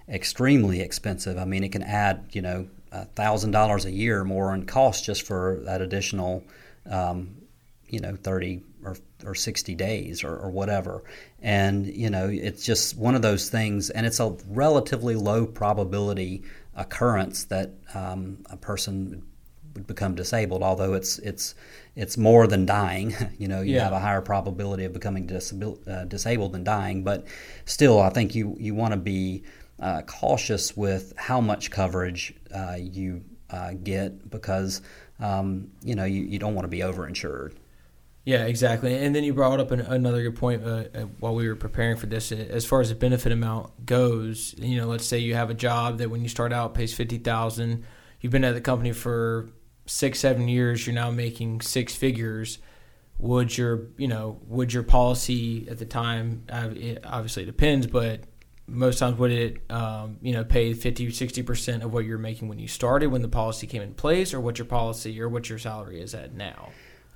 extremely 0.09 0.81
expensive. 0.81 1.37
I 1.37 1.45
mean, 1.45 1.63
it 1.63 1.71
can 1.71 1.83
add 1.83 2.25
you 2.31 2.41
know 2.41 2.67
a 2.91 3.05
thousand 3.05 3.51
dollars 3.51 3.85
a 3.85 3.91
year 3.91 4.23
more 4.23 4.53
in 4.53 4.65
cost 4.65 5.05
just 5.05 5.21
for 5.21 5.61
that 5.65 5.81
additional 5.81 6.43
um, 6.89 7.40
you 7.91 7.99
know 7.99 8.15
30 8.15 8.63
or, 8.83 8.95
or 9.25 9.35
60 9.35 9.75
days 9.75 10.23
or, 10.23 10.35
or, 10.35 10.49
whatever. 10.49 11.03
And 11.41 11.85
you 11.85 12.09
know 12.09 12.27
it's 12.27 12.65
just 12.65 12.97
one 12.97 13.15
of 13.15 13.21
those 13.21 13.49
things 13.49 13.89
and 13.89 14.05
it's 14.05 14.19
a 14.19 14.35
relatively 14.47 15.15
low 15.15 15.45
probability 15.45 16.43
occurrence 16.75 17.43
that 17.45 17.71
um, 17.93 18.39
a 18.49 18.57
person 18.57 19.23
would 19.73 19.87
become 19.87 20.15
disabled 20.15 20.63
although 20.63 20.93
it's 20.93 21.19
it's 21.19 21.53
it's 21.95 22.17
more 22.17 22.47
than 22.47 22.65
dying. 22.65 23.13
You 23.37 23.47
know 23.47 23.61
you 23.61 23.75
yeah. 23.75 23.83
have 23.83 23.93
a 23.93 23.99
higher 23.99 24.21
probability 24.21 24.85
of 24.85 24.93
becoming 24.93 25.27
disabil- 25.27 25.87
uh, 25.87 26.05
disabled 26.05 26.53
than 26.53 26.63
dying 26.63 27.03
but 27.03 27.25
still 27.65 27.99
I 27.99 28.09
think 28.09 28.33
you 28.35 28.55
you 28.59 28.73
want 28.73 28.93
to 28.93 28.99
be 28.99 29.43
uh, 29.79 30.01
cautious 30.03 30.77
with 30.77 31.13
how 31.17 31.41
much 31.41 31.71
coverage 31.71 32.33
uh, 32.53 32.77
you 32.79 33.23
uh, 33.49 33.73
get 33.83 34.29
because 34.29 34.81
um, 35.19 35.71
you 35.83 35.95
know 35.95 36.05
you, 36.05 36.21
you 36.21 36.39
don't 36.39 36.55
want 36.55 36.65
to 36.65 36.69
be 36.69 36.79
overinsured 36.79 37.53
yeah, 38.23 38.45
exactly. 38.45 38.95
And 38.95 39.15
then 39.15 39.23
you 39.23 39.33
brought 39.33 39.59
up 39.59 39.71
an, 39.71 39.81
another 39.81 40.21
good 40.21 40.35
point 40.35 40.63
uh, 40.63 40.83
uh, 40.93 40.99
while 41.19 41.33
we 41.33 41.47
were 41.47 41.55
preparing 41.55 41.97
for 41.97 42.05
this. 42.05 42.31
As 42.31 42.65
far 42.65 42.81
as 42.81 42.89
the 42.89 42.95
benefit 42.95 43.31
amount 43.31 43.85
goes, 43.85 44.53
you 44.57 44.77
know, 44.77 44.87
let's 44.87 45.05
say 45.05 45.17
you 45.17 45.33
have 45.33 45.49
a 45.49 45.55
job 45.55 45.97
that 45.97 46.09
when 46.09 46.21
you 46.21 46.29
start 46.29 46.53
out 46.53 46.75
pays 46.75 46.93
fifty 46.93 47.17
thousand. 47.17 47.83
You've 48.19 48.31
been 48.31 48.43
at 48.43 48.53
the 48.53 48.61
company 48.61 48.91
for 48.91 49.49
six, 49.87 50.19
seven 50.19 50.47
years. 50.47 50.85
You're 50.85 50.93
now 50.93 51.09
making 51.09 51.61
six 51.61 51.95
figures. 51.95 52.59
Would 53.17 53.57
your, 53.57 53.87
you 53.97 54.07
know, 54.07 54.39
would 54.47 54.71
your 54.71 54.83
policy 54.83 55.67
at 55.67 55.79
the 55.79 55.85
time? 55.85 56.43
Uh, 56.47 56.69
it 56.75 56.99
obviously 57.03 57.45
depends, 57.45 57.87
but 57.87 58.21
most 58.67 58.99
times 58.99 59.17
would 59.17 59.31
it, 59.31 59.71
um, 59.71 60.17
you 60.21 60.33
know, 60.33 60.43
pay 60.43 60.73
50, 60.73 61.11
60 61.11 61.41
percent 61.41 61.83
of 61.83 61.91
what 61.91 62.05
you're 62.05 62.19
making 62.19 62.47
when 62.47 62.59
you 62.59 62.67
started, 62.67 63.07
when 63.07 63.23
the 63.23 63.27
policy 63.27 63.65
came 63.65 63.81
in 63.81 63.95
place, 63.95 64.31
or 64.31 64.39
what 64.39 64.59
your 64.59 64.65
policy 64.65 65.19
or 65.19 65.27
what 65.27 65.49
your 65.49 65.57
salary 65.57 65.99
is 65.99 66.13
at 66.13 66.35
now? 66.35 66.69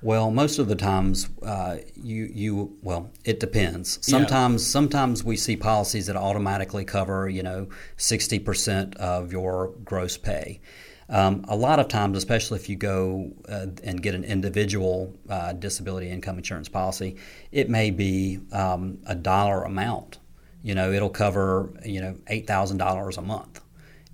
Well, 0.06 0.30
most 0.30 0.60
of 0.60 0.68
the 0.68 0.76
times, 0.76 1.28
uh, 1.42 1.78
you 2.00 2.30
you 2.32 2.78
well, 2.80 3.10
it 3.24 3.40
depends. 3.40 3.98
Sometimes 4.02 4.62
yeah. 4.62 4.70
sometimes 4.70 5.24
we 5.24 5.36
see 5.36 5.56
policies 5.56 6.06
that 6.06 6.14
automatically 6.14 6.84
cover 6.84 7.28
you 7.28 7.42
know 7.42 7.70
sixty 7.96 8.38
percent 8.38 8.94
of 8.98 9.32
your 9.32 9.72
gross 9.84 10.16
pay. 10.16 10.60
Um, 11.08 11.44
a 11.48 11.56
lot 11.56 11.80
of 11.80 11.88
times, 11.88 12.16
especially 12.16 12.60
if 12.60 12.68
you 12.68 12.76
go 12.76 13.32
uh, 13.48 13.66
and 13.82 14.00
get 14.00 14.14
an 14.14 14.22
individual 14.22 15.12
uh, 15.28 15.54
disability 15.54 16.08
income 16.08 16.38
insurance 16.38 16.68
policy, 16.68 17.16
it 17.50 17.68
may 17.68 17.90
be 17.90 18.38
um, 18.52 18.98
a 19.08 19.14
dollar 19.16 19.64
amount. 19.64 20.20
You 20.62 20.76
know, 20.76 20.92
it'll 20.92 21.10
cover 21.10 21.72
you 21.84 22.00
know 22.00 22.14
eight 22.28 22.46
thousand 22.46 22.78
dollars 22.78 23.18
a 23.18 23.22
month, 23.22 23.60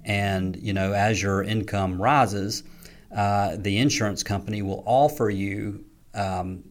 and 0.07 0.57
you 0.57 0.73
know 0.73 0.95
as 0.95 1.23
your 1.23 1.43
income 1.43 2.01
rises 2.01 2.63
uh, 3.15 3.57
the 3.59 3.79
insurance 3.79 4.23
company 4.23 4.63
will 4.63 4.83
offer 4.87 5.29
you 5.29 5.85
um, 6.15 6.65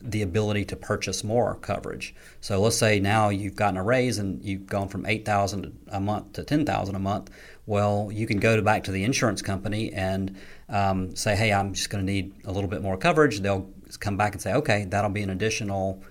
the 0.00 0.22
ability 0.22 0.64
to 0.64 0.76
purchase 0.76 1.24
more 1.24 1.56
coverage. 1.56 2.14
So 2.40 2.60
let's 2.60 2.76
say 2.76 3.00
now 3.00 3.30
you've 3.30 3.56
gotten 3.56 3.76
a 3.76 3.82
raise 3.82 4.18
and 4.18 4.44
you've 4.44 4.66
gone 4.66 4.88
from 4.88 5.06
eight 5.06 5.24
thousand 5.24 5.76
a 5.88 6.00
month 6.00 6.34
to 6.34 6.44
ten 6.44 6.64
thousand 6.64 6.94
a 6.94 7.00
month. 7.00 7.30
Well, 7.66 8.10
you 8.12 8.26
can 8.26 8.38
go 8.38 8.56
to 8.56 8.62
back 8.62 8.84
to 8.84 8.92
the 8.92 9.04
insurance 9.04 9.42
company 9.42 9.92
and 9.92 10.38
um, 10.68 11.16
say, 11.16 11.34
"Hey, 11.34 11.52
I'm 11.52 11.74
just 11.74 11.90
going 11.90 12.06
to 12.06 12.12
need 12.12 12.32
a 12.44 12.52
little 12.52 12.70
bit 12.70 12.80
more 12.80 12.96
coverage." 12.96 13.40
They'll 13.40 13.70
come 13.98 14.16
back 14.16 14.32
and 14.34 14.40
say, 14.40 14.54
"Okay, 14.54 14.86
that'll 14.88 15.10
be 15.10 15.22
an 15.22 15.30
additional." 15.30 16.02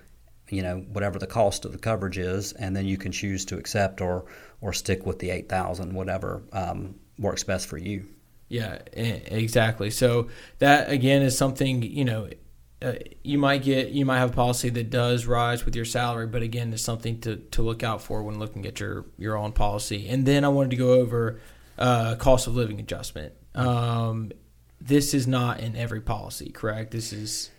You 0.50 0.62
know 0.62 0.78
whatever 0.78 1.18
the 1.18 1.26
cost 1.26 1.66
of 1.66 1.72
the 1.72 1.78
coverage 1.78 2.16
is, 2.16 2.52
and 2.52 2.74
then 2.74 2.86
you 2.86 2.96
can 2.96 3.12
choose 3.12 3.44
to 3.46 3.58
accept 3.58 4.00
or 4.00 4.26
or 4.60 4.72
stick 4.72 5.04
with 5.04 5.18
the 5.18 5.30
eight 5.30 5.48
thousand, 5.48 5.94
whatever 5.94 6.42
um, 6.52 6.94
works 7.18 7.44
best 7.44 7.66
for 7.66 7.76
you. 7.76 8.06
Yeah, 8.48 8.78
exactly. 8.94 9.90
So 9.90 10.28
that 10.58 10.90
again 10.90 11.22
is 11.22 11.36
something 11.36 11.82
you 11.82 12.04
know. 12.04 12.28
Uh, 12.80 12.92
you 13.24 13.38
might 13.38 13.64
get 13.64 13.90
you 13.90 14.06
might 14.06 14.18
have 14.18 14.30
a 14.30 14.34
policy 14.34 14.68
that 14.70 14.88
does 14.88 15.26
rise 15.26 15.64
with 15.64 15.74
your 15.74 15.84
salary, 15.84 16.28
but 16.28 16.42
again, 16.42 16.72
it's 16.72 16.80
something 16.82 17.20
to, 17.20 17.36
to 17.36 17.60
look 17.60 17.82
out 17.82 18.00
for 18.00 18.22
when 18.22 18.38
looking 18.38 18.64
at 18.66 18.78
your 18.78 19.04
your 19.18 19.36
own 19.36 19.52
policy. 19.52 20.08
And 20.08 20.24
then 20.24 20.44
I 20.44 20.48
wanted 20.48 20.70
to 20.70 20.76
go 20.76 20.92
over 20.92 21.40
uh, 21.76 22.14
cost 22.16 22.46
of 22.46 22.54
living 22.54 22.78
adjustment. 22.78 23.32
Um, 23.54 24.30
this 24.80 25.12
is 25.12 25.26
not 25.26 25.58
in 25.58 25.74
every 25.74 26.00
policy, 26.00 26.50
correct? 26.50 26.92
This 26.92 27.12
is 27.12 27.50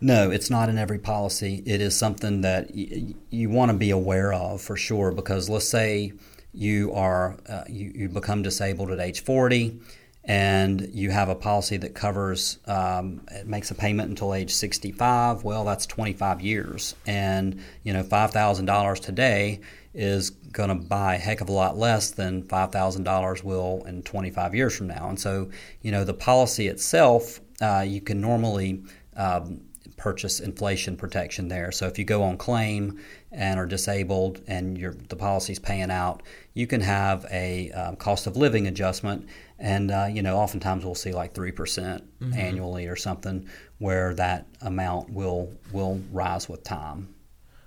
no, 0.00 0.30
it's 0.30 0.50
not 0.50 0.68
in 0.68 0.76
every 0.76 0.98
policy. 0.98 1.62
It 1.64 1.80
is 1.80 1.96
something 1.96 2.40
that 2.40 2.72
y- 2.74 3.14
you 3.30 3.48
want 3.50 3.70
to 3.70 3.76
be 3.76 3.90
aware 3.90 4.32
of 4.32 4.60
for 4.60 4.76
sure. 4.76 5.12
Because 5.12 5.48
let's 5.48 5.68
say 5.68 6.12
you 6.52 6.92
are 6.92 7.38
uh, 7.48 7.62
you, 7.68 7.92
you 7.94 8.08
become 8.08 8.42
disabled 8.42 8.90
at 8.90 8.98
age 8.98 9.22
forty 9.22 9.80
and 10.26 10.88
you 10.92 11.10
have 11.10 11.28
a 11.28 11.34
policy 11.34 11.76
that 11.76 11.94
covers 11.94 12.58
um, 12.66 13.20
it 13.30 13.46
makes 13.46 13.70
a 13.70 13.74
payment 13.74 14.08
until 14.08 14.34
age 14.34 14.52
65 14.52 15.44
well 15.44 15.64
that's 15.64 15.86
25 15.86 16.40
years. 16.40 16.94
And 17.06 17.62
you 17.82 17.92
know 17.92 18.02
$5000 18.02 19.00
today 19.00 19.60
is 19.92 20.30
going 20.30 20.70
to 20.70 20.74
buy 20.74 21.16
a 21.16 21.18
heck 21.18 21.40
of 21.40 21.48
a 21.48 21.52
lot 21.52 21.76
less 21.76 22.10
than 22.10 22.42
$5000 22.42 23.44
will 23.44 23.84
in 23.86 24.02
25 24.02 24.54
years 24.54 24.76
from 24.76 24.88
now. 24.88 25.08
And 25.08 25.20
so 25.20 25.50
you 25.82 25.92
know 25.92 26.04
the 26.04 26.14
policy 26.14 26.68
itself 26.68 27.40
uh, 27.60 27.84
you 27.86 28.00
can 28.00 28.20
normally 28.20 28.82
um, 29.16 29.60
purchase 29.96 30.40
inflation 30.40 30.96
protection 30.96 31.48
there. 31.48 31.72
So 31.72 31.86
if 31.86 31.98
you 31.98 32.04
go 32.04 32.22
on 32.22 32.36
claim 32.36 33.00
and 33.32 33.58
are 33.58 33.66
disabled 33.66 34.40
and 34.46 34.76
your 34.78 34.94
the 35.08 35.16
policy's 35.16 35.58
paying 35.58 35.90
out, 35.90 36.22
you 36.52 36.66
can 36.66 36.80
have 36.80 37.26
a 37.30 37.70
um, 37.72 37.96
cost 37.96 38.26
of 38.26 38.36
living 38.36 38.66
adjustment, 38.66 39.28
and 39.58 39.90
uh, 39.90 40.06
you 40.10 40.22
know 40.22 40.36
oftentimes 40.36 40.84
we'll 40.84 40.94
see 40.94 41.12
like 41.12 41.34
three 41.34 41.52
percent 41.52 42.04
mm-hmm. 42.20 42.38
annually 42.38 42.86
or 42.86 42.96
something, 42.96 43.48
where 43.78 44.14
that 44.14 44.46
amount 44.60 45.10
will 45.10 45.52
will 45.72 46.00
rise 46.12 46.48
with 46.48 46.62
time. 46.64 47.14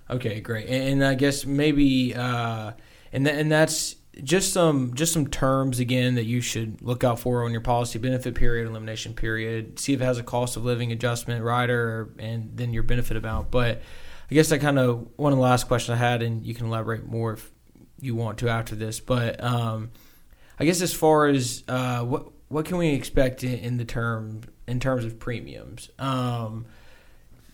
Okay, 0.09 0.39
great. 0.39 0.67
And, 0.67 0.89
and 0.89 1.05
I 1.05 1.15
guess 1.15 1.45
maybe, 1.45 2.15
uh, 2.15 2.71
and 3.11 3.25
th- 3.25 3.37
and 3.37 3.51
that's 3.51 3.95
just 4.23 4.53
some 4.53 4.93
just 4.93 5.13
some 5.13 5.27
terms 5.27 5.79
again 5.79 6.15
that 6.15 6.25
you 6.25 6.41
should 6.41 6.81
look 6.81 7.03
out 7.03 7.19
for 7.19 7.43
on 7.43 7.51
your 7.51 7.61
policy 7.61 7.99
benefit 7.99 8.35
period, 8.35 8.67
elimination 8.67 9.13
period. 9.13 9.79
See 9.79 9.93
if 9.93 10.01
it 10.01 10.05
has 10.05 10.17
a 10.17 10.23
cost 10.23 10.57
of 10.57 10.65
living 10.65 10.91
adjustment 10.91 11.43
rider, 11.43 12.09
and 12.19 12.51
then 12.55 12.73
your 12.73 12.83
benefit 12.83 13.17
amount. 13.17 13.51
But 13.51 13.81
I 14.29 14.33
guess 14.33 14.49
that 14.49 14.59
kind 14.59 14.79
of 14.79 15.07
one 15.15 15.33
of 15.33 15.37
the 15.37 15.43
last 15.43 15.67
questions 15.67 15.95
I 15.95 15.99
had, 15.99 16.21
and 16.21 16.45
you 16.45 16.53
can 16.53 16.67
elaborate 16.67 17.05
more 17.05 17.33
if 17.33 17.51
you 17.99 18.15
want 18.15 18.37
to 18.39 18.49
after 18.49 18.75
this. 18.75 18.99
But 18.99 19.43
um, 19.43 19.91
I 20.59 20.65
guess 20.65 20.81
as 20.81 20.93
far 20.93 21.27
as 21.27 21.63
uh, 21.67 22.03
what 22.03 22.27
what 22.49 22.65
can 22.65 22.77
we 22.77 22.89
expect 22.89 23.43
in, 23.43 23.59
in 23.59 23.77
the 23.77 23.85
term 23.85 24.41
in 24.67 24.79
terms 24.79 25.05
of 25.05 25.19
premiums? 25.19 25.89
Um, 25.99 26.65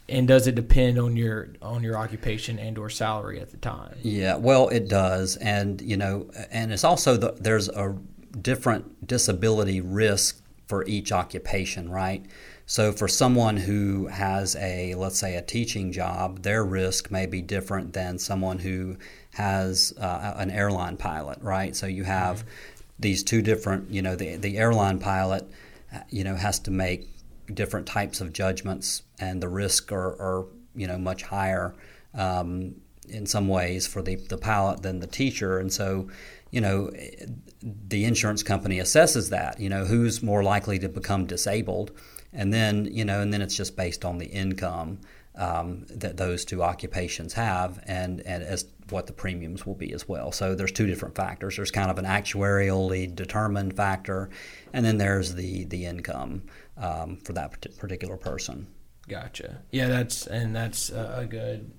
and 0.09 0.27
does 0.27 0.47
it 0.47 0.55
depend 0.55 0.99
on 0.99 1.15
your 1.15 1.49
on 1.61 1.83
your 1.83 1.97
occupation 1.97 2.59
and 2.59 2.77
or 2.77 2.89
salary 2.89 3.39
at 3.39 3.51
the 3.51 3.57
time? 3.57 3.95
Yeah 4.01 4.35
well 4.35 4.67
it 4.69 4.89
does. 4.89 5.37
And 5.37 5.81
you 5.81 5.97
know 5.97 6.29
and 6.51 6.73
it's 6.73 6.83
also 6.83 7.17
the, 7.17 7.35
there's 7.39 7.69
a 7.69 7.97
different 8.39 9.07
disability 9.07 9.79
risk 9.81 10.41
for 10.67 10.85
each 10.85 11.11
occupation 11.11 11.89
right? 11.89 12.25
So 12.65 12.91
for 12.91 13.07
someone 13.07 13.57
who 13.57 14.07
has 14.07 14.55
a 14.57 14.95
let's 14.95 15.19
say 15.19 15.35
a 15.35 15.41
teaching 15.41 15.91
job 15.91 16.43
their 16.43 16.63
risk 16.63 17.09
may 17.09 17.25
be 17.25 17.41
different 17.41 17.93
than 17.93 18.19
someone 18.19 18.59
who 18.59 18.97
has 19.33 19.93
uh, 19.99 20.33
an 20.37 20.51
airline 20.51 20.97
pilot 20.97 21.39
right? 21.41 21.75
So 21.75 21.87
you 21.87 22.03
have 22.03 22.39
mm-hmm. 22.39 22.47
these 22.99 23.23
two 23.23 23.41
different 23.41 23.89
you 23.89 24.01
know 24.01 24.15
the 24.15 24.35
the 24.35 24.57
airline 24.57 24.99
pilot 24.99 25.49
you 26.09 26.23
know 26.23 26.35
has 26.35 26.59
to 26.59 26.71
make 26.71 27.09
different 27.51 27.88
types 27.88 28.21
of 28.21 28.34
judgments, 28.34 29.03
and 29.19 29.41
the 29.41 29.49
risk 29.49 29.91
are, 29.91 30.13
are 30.21 30.45
you 30.75 30.88
know 30.88 30.97
much 30.97 31.23
higher 31.23 31.73
um, 32.13 32.75
in 33.08 33.25
some 33.25 33.47
ways 33.47 33.88
for 33.88 34.01
the 34.01 34.15
the 34.15 34.38
pilot 34.38 34.82
than 34.82 34.99
the 34.99 35.08
teacher, 35.08 35.60
and 35.60 35.71
so 35.71 36.10
you 36.51 36.62
know 36.62 36.91
the 37.62 38.06
insurance 38.06 38.43
company 38.43 38.77
assesses 38.77 39.29
that 39.29 39.60
you 39.60 39.69
know 39.69 39.86
who's 39.86 40.21
more 40.21 40.43
likely 40.43 40.79
to 40.79 40.89
become 40.89 41.25
disabled, 41.25 41.91
and 42.32 42.53
then 42.53 42.86
you 42.86 43.06
know 43.06 43.21
and 43.21 43.34
then 43.34 43.41
it's 43.41 43.56
just 43.56 43.75
based 43.75 44.06
on 44.06 44.17
the 44.17 44.27
income. 44.27 44.99
Um, 45.36 45.88
that 45.89 46.17
those 46.17 46.45
two 46.45 46.62
occupations 46.62 47.34
have, 47.34 47.84
and, 47.88 48.21
and 48.21 48.43
as 48.43 48.67
what 48.89 49.07
the 49.07 49.13
premiums 49.13 49.65
will 49.65 49.75
be 49.75 49.93
as 49.93 50.07
well. 50.07 50.31
So 50.31 50.55
there's 50.55 50.71
two 50.71 50.87
different 50.87 51.15
factors. 51.15 51.55
There's 51.55 51.71
kind 51.71 51.89
of 51.89 51.97
an 51.97 52.05
actuarially 52.05 53.13
determined 53.13 53.75
factor, 53.75 54.29
and 54.73 54.85
then 54.85 54.97
there's 54.97 55.33
the 55.35 55.65
the 55.65 55.85
income 55.85 56.43
um, 56.77 57.17
for 57.17 57.33
that 57.33 57.61
particular 57.77 58.17
person. 58.17 58.67
Gotcha. 59.07 59.61
Yeah, 59.71 59.87
that's 59.87 60.27
and 60.27 60.55
that's 60.55 60.89
a 60.89 61.27
good 61.29 61.71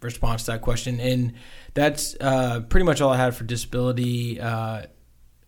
response 0.00 0.44
to 0.44 0.52
that 0.52 0.62
question, 0.62 1.00
and 1.00 1.34
that's 1.74 2.16
uh, 2.20 2.60
pretty 2.68 2.84
much 2.84 3.00
all 3.00 3.12
I 3.12 3.16
had 3.16 3.34
for 3.34 3.44
disability. 3.44 4.40
Uh, 4.40 4.86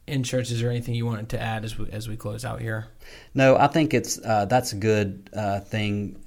insurance 0.06 0.50
is 0.50 0.60
there 0.60 0.70
anything 0.70 0.94
you 0.94 1.06
wanted 1.06 1.30
to 1.30 1.40
add 1.40 1.64
as 1.64 1.78
we, 1.78 1.90
as 1.90 2.08
we 2.08 2.14
close 2.14 2.44
out 2.44 2.60
here 2.60 2.88
no 3.32 3.56
i 3.56 3.66
think 3.66 3.94
it's 3.94 4.18
uh, 4.24 4.44
that's 4.44 4.72
a 4.74 4.76
good 4.76 5.30
uh, 5.34 5.60
thing 5.60 6.22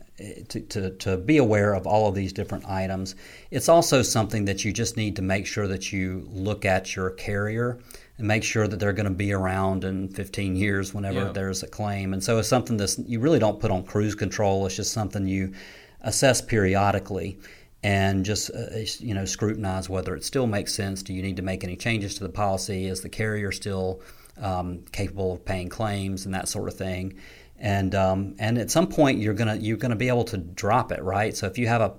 to, 0.50 0.62
to, 0.62 0.90
to 0.92 1.18
be 1.18 1.38
aware 1.38 1.74
of 1.74 1.86
all 1.86 2.08
of 2.08 2.16
these 2.16 2.34
different 2.34 2.66
items 2.68 3.16
it's 3.52 3.70
also 3.70 4.02
something 4.02 4.46
that 4.46 4.66
you 4.66 4.74
just 4.74 4.98
need 4.98 5.16
to 5.16 5.22
make 5.22 5.46
sure 5.46 5.68
that 5.68 5.92
you 5.92 6.28
look 6.32 6.66
at 6.66 6.96
your 6.96 7.12
carrier 7.12 7.80
and 8.18 8.28
make 8.28 8.44
sure 8.44 8.68
that 8.68 8.80
they're 8.80 8.94
going 8.94 9.08
to 9.08 9.12
be 9.12 9.32
around 9.32 9.84
in 9.84 10.08
15 10.10 10.56
years 10.56 10.94
whenever 10.94 11.26
yeah. 11.26 11.32
there's 11.32 11.64
a 11.64 11.68
claim. 11.68 12.14
And 12.14 12.24
so 12.24 12.40
it's 12.40 12.48
something 12.48 12.78
that 12.78 12.98
you 13.06 13.20
really 13.20 13.40
don't 13.40 13.60
put 13.60 13.72
on 13.72 13.84
cruise 13.84 14.16
control. 14.16 14.66
It's 14.66 14.76
just 14.76 14.92
something 14.92 15.28
you 15.28 15.54
assess 16.02 16.42
periodically 16.42 17.38
and 17.84 18.26
just 18.26 18.50
uh, 18.50 18.80
you 19.00 19.14
know 19.14 19.26
scrutinize 19.26 19.88
whether 19.88 20.16
it 20.16 20.24
still 20.24 20.48
makes 20.48 20.74
sense. 20.74 21.04
Do 21.04 21.14
you 21.14 21.22
need 21.22 21.36
to 21.36 21.44
make 21.44 21.64
any 21.64 21.76
changes 21.76 22.16
to 22.16 22.24
the 22.24 22.30
policy? 22.30 22.88
Is 22.88 23.02
the 23.02 23.10
carrier 23.10 23.52
still 23.52 24.02
um, 24.42 24.84
capable 24.92 25.34
of 25.34 25.46
paying 25.46 25.70
claims 25.70 26.26
and 26.26 26.34
that 26.34 26.48
sort 26.48 26.68
of 26.70 26.76
thing? 26.76 27.16
And 27.60 27.96
um, 27.96 28.36
and 28.40 28.58
at 28.58 28.70
some 28.70 28.88
point 28.88 29.20
you're 29.20 29.34
gonna 29.34 29.56
you're 29.56 29.78
gonna 29.78 29.96
be 29.96 30.10
able 30.10 30.26
to 30.26 30.38
drop 30.38 30.92
it, 30.92 31.02
right? 31.02 31.36
So 31.36 31.48
if 31.48 31.58
you 31.58 31.68
have 31.68 31.82
a 31.82 31.94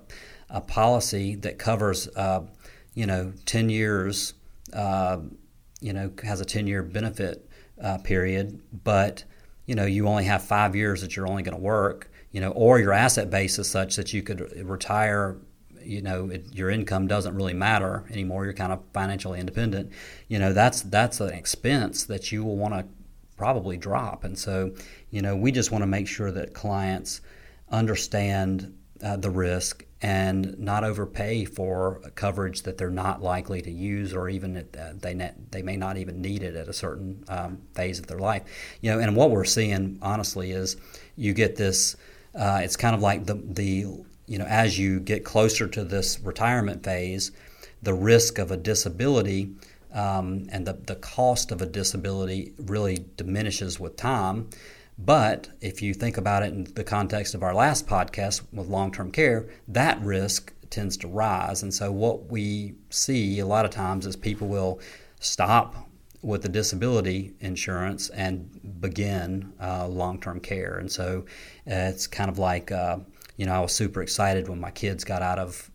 a 0.50 0.60
policy 0.60 1.34
that 1.36 1.58
covers 1.58 2.08
uh, 2.16 2.42
you 2.94 3.06
know 3.06 3.32
10 3.44 3.68
years 3.68 4.34
uh, 4.72 5.18
you 5.80 5.92
know, 5.92 6.10
has 6.22 6.40
a 6.40 6.44
10 6.44 6.66
year 6.66 6.82
benefit 6.82 7.48
uh, 7.82 7.98
period, 7.98 8.60
but, 8.84 9.24
you 9.66 9.74
know, 9.74 9.84
you 9.86 10.08
only 10.08 10.24
have 10.24 10.42
five 10.42 10.74
years 10.74 11.00
that 11.02 11.16
you're 11.16 11.28
only 11.28 11.42
going 11.42 11.56
to 11.56 11.62
work, 11.62 12.10
you 12.32 12.40
know, 12.40 12.50
or 12.50 12.78
your 12.78 12.92
asset 12.92 13.30
base 13.30 13.58
is 13.58 13.68
such 13.68 13.96
that 13.96 14.12
you 14.12 14.22
could 14.22 14.40
retire, 14.68 15.36
you 15.82 16.02
know, 16.02 16.28
it, 16.30 16.46
your 16.52 16.70
income 16.70 17.06
doesn't 17.06 17.34
really 17.34 17.54
matter 17.54 18.04
anymore. 18.10 18.44
You're 18.44 18.54
kind 18.54 18.72
of 18.72 18.82
financially 18.92 19.38
independent. 19.38 19.92
You 20.26 20.38
know, 20.38 20.52
that's, 20.52 20.82
that's 20.82 21.20
an 21.20 21.30
expense 21.30 22.04
that 22.04 22.32
you 22.32 22.44
will 22.44 22.56
want 22.56 22.74
to 22.74 22.84
probably 23.36 23.76
drop. 23.76 24.24
And 24.24 24.36
so, 24.36 24.74
you 25.10 25.22
know, 25.22 25.36
we 25.36 25.52
just 25.52 25.70
want 25.70 25.82
to 25.82 25.86
make 25.86 26.06
sure 26.06 26.30
that 26.30 26.54
clients 26.54 27.20
understand 27.70 28.74
uh, 29.02 29.16
the 29.16 29.30
risk 29.30 29.84
and 30.00 30.56
not 30.58 30.84
overpay 30.84 31.44
for 31.44 32.00
coverage 32.14 32.62
that 32.62 32.78
they're 32.78 32.90
not 32.90 33.20
likely 33.20 33.60
to 33.60 33.70
use 33.70 34.14
or 34.14 34.28
even 34.28 34.56
uh, 34.56 34.92
they 35.00 35.14
net, 35.14 35.36
they 35.50 35.62
may 35.62 35.76
not 35.76 35.96
even 35.96 36.20
need 36.20 36.42
it 36.42 36.54
at 36.54 36.68
a 36.68 36.72
certain 36.72 37.24
um, 37.28 37.58
phase 37.74 37.98
of 37.98 38.06
their 38.06 38.18
life. 38.18 38.42
You 38.80 38.92
know, 38.92 39.00
and 39.00 39.16
what 39.16 39.30
we're 39.30 39.44
seeing 39.44 39.98
honestly 40.02 40.52
is 40.52 40.76
you 41.16 41.34
get 41.34 41.56
this. 41.56 41.96
Uh, 42.34 42.60
it's 42.62 42.76
kind 42.76 42.94
of 42.94 43.02
like 43.02 43.26
the 43.26 43.34
the 43.34 43.86
you 44.26 44.38
know 44.38 44.44
as 44.44 44.78
you 44.78 45.00
get 45.00 45.24
closer 45.24 45.66
to 45.66 45.84
this 45.84 46.20
retirement 46.20 46.84
phase, 46.84 47.32
the 47.82 47.94
risk 47.94 48.38
of 48.38 48.52
a 48.52 48.56
disability 48.56 49.50
um, 49.92 50.46
and 50.52 50.66
the 50.66 50.74
the 50.74 50.96
cost 50.96 51.50
of 51.50 51.60
a 51.60 51.66
disability 51.66 52.52
really 52.58 53.04
diminishes 53.16 53.80
with 53.80 53.96
time. 53.96 54.48
But 54.98 55.48
if 55.60 55.80
you 55.80 55.94
think 55.94 56.16
about 56.16 56.42
it 56.42 56.52
in 56.52 56.64
the 56.74 56.82
context 56.82 57.34
of 57.34 57.42
our 57.42 57.54
last 57.54 57.86
podcast 57.86 58.42
with 58.52 58.66
long 58.66 58.90
term 58.90 59.12
care, 59.12 59.48
that 59.68 60.00
risk 60.02 60.52
tends 60.70 60.96
to 60.98 61.08
rise. 61.08 61.62
And 61.62 61.72
so, 61.72 61.92
what 61.92 62.30
we 62.30 62.74
see 62.90 63.38
a 63.38 63.46
lot 63.46 63.64
of 63.64 63.70
times 63.70 64.06
is 64.06 64.16
people 64.16 64.48
will 64.48 64.80
stop 65.20 65.88
with 66.20 66.42
the 66.42 66.48
disability 66.48 67.32
insurance 67.38 68.08
and 68.10 68.80
begin 68.80 69.52
uh, 69.62 69.86
long 69.86 70.20
term 70.20 70.40
care. 70.40 70.78
And 70.78 70.90
so, 70.90 71.24
uh, 71.66 71.92
it's 71.92 72.08
kind 72.08 72.28
of 72.28 72.40
like, 72.40 72.72
uh, 72.72 72.98
you 73.36 73.46
know, 73.46 73.52
I 73.52 73.60
was 73.60 73.72
super 73.72 74.02
excited 74.02 74.48
when 74.48 74.60
my 74.60 74.72
kids 74.72 75.04
got 75.04 75.22
out 75.22 75.38
of 75.38 75.70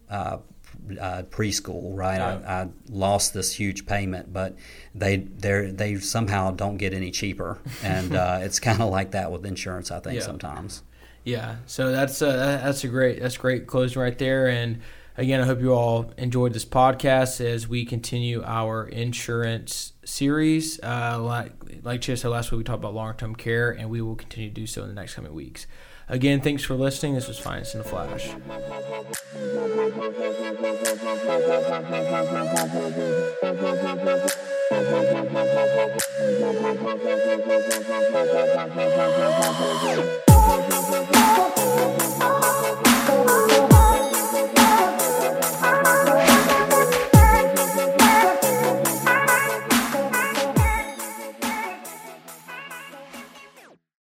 uh, 0.99 1.23
preschool, 1.29 1.95
right? 1.95 2.17
Yeah. 2.17 2.41
I, 2.45 2.61
I, 2.63 2.69
lost 2.89 3.33
this 3.33 3.53
huge 3.53 3.85
payment, 3.85 4.33
but 4.33 4.55
they 4.93 5.17
they 5.17 5.71
they 5.71 5.95
somehow 5.97 6.51
don't 6.51 6.77
get 6.77 6.93
any 6.93 7.11
cheaper, 7.11 7.59
and 7.83 8.15
uh, 8.15 8.39
it's 8.41 8.59
kind 8.59 8.81
of 8.81 8.89
like 8.89 9.11
that 9.11 9.31
with 9.31 9.45
insurance. 9.45 9.91
I 9.91 9.99
think 9.99 10.19
yeah. 10.19 10.25
sometimes. 10.25 10.83
Yeah, 11.23 11.57
so 11.65 11.91
that's 11.91 12.21
uh, 12.21 12.61
that's 12.63 12.83
a 12.83 12.87
great 12.87 13.21
that's 13.21 13.37
great 13.37 13.67
closing 13.67 14.01
right 14.01 14.17
there, 14.17 14.47
and 14.47 14.81
again, 15.17 15.41
I 15.41 15.45
hope 15.45 15.61
you 15.61 15.73
all 15.73 16.11
enjoyed 16.17 16.53
this 16.53 16.65
podcast 16.65 17.39
as 17.41 17.67
we 17.67 17.85
continue 17.85 18.43
our 18.43 18.87
insurance 18.87 19.93
series. 20.03 20.79
Uh, 20.81 21.19
like 21.21 21.53
like 21.83 22.01
Chip 22.01 22.17
said 22.17 22.29
last 22.29 22.51
week, 22.51 22.59
we 22.59 22.63
talked 22.63 22.79
about 22.79 22.93
long 22.93 23.13
term 23.15 23.35
care, 23.35 23.71
and 23.71 23.89
we 23.89 24.01
will 24.01 24.15
continue 24.15 24.49
to 24.49 24.53
do 24.55 24.67
so 24.67 24.83
in 24.83 24.89
the 24.89 24.93
next 24.93 25.15
coming 25.15 25.33
weeks. 25.33 25.67
Again, 26.13 26.41
thanks 26.41 26.63
for 26.63 26.75
listening. 26.75 27.15
This 27.15 27.27
was 27.27 27.39
Finance 27.39 27.73
in 27.73 27.81
a 27.81 27.83
Flash. 27.83 28.29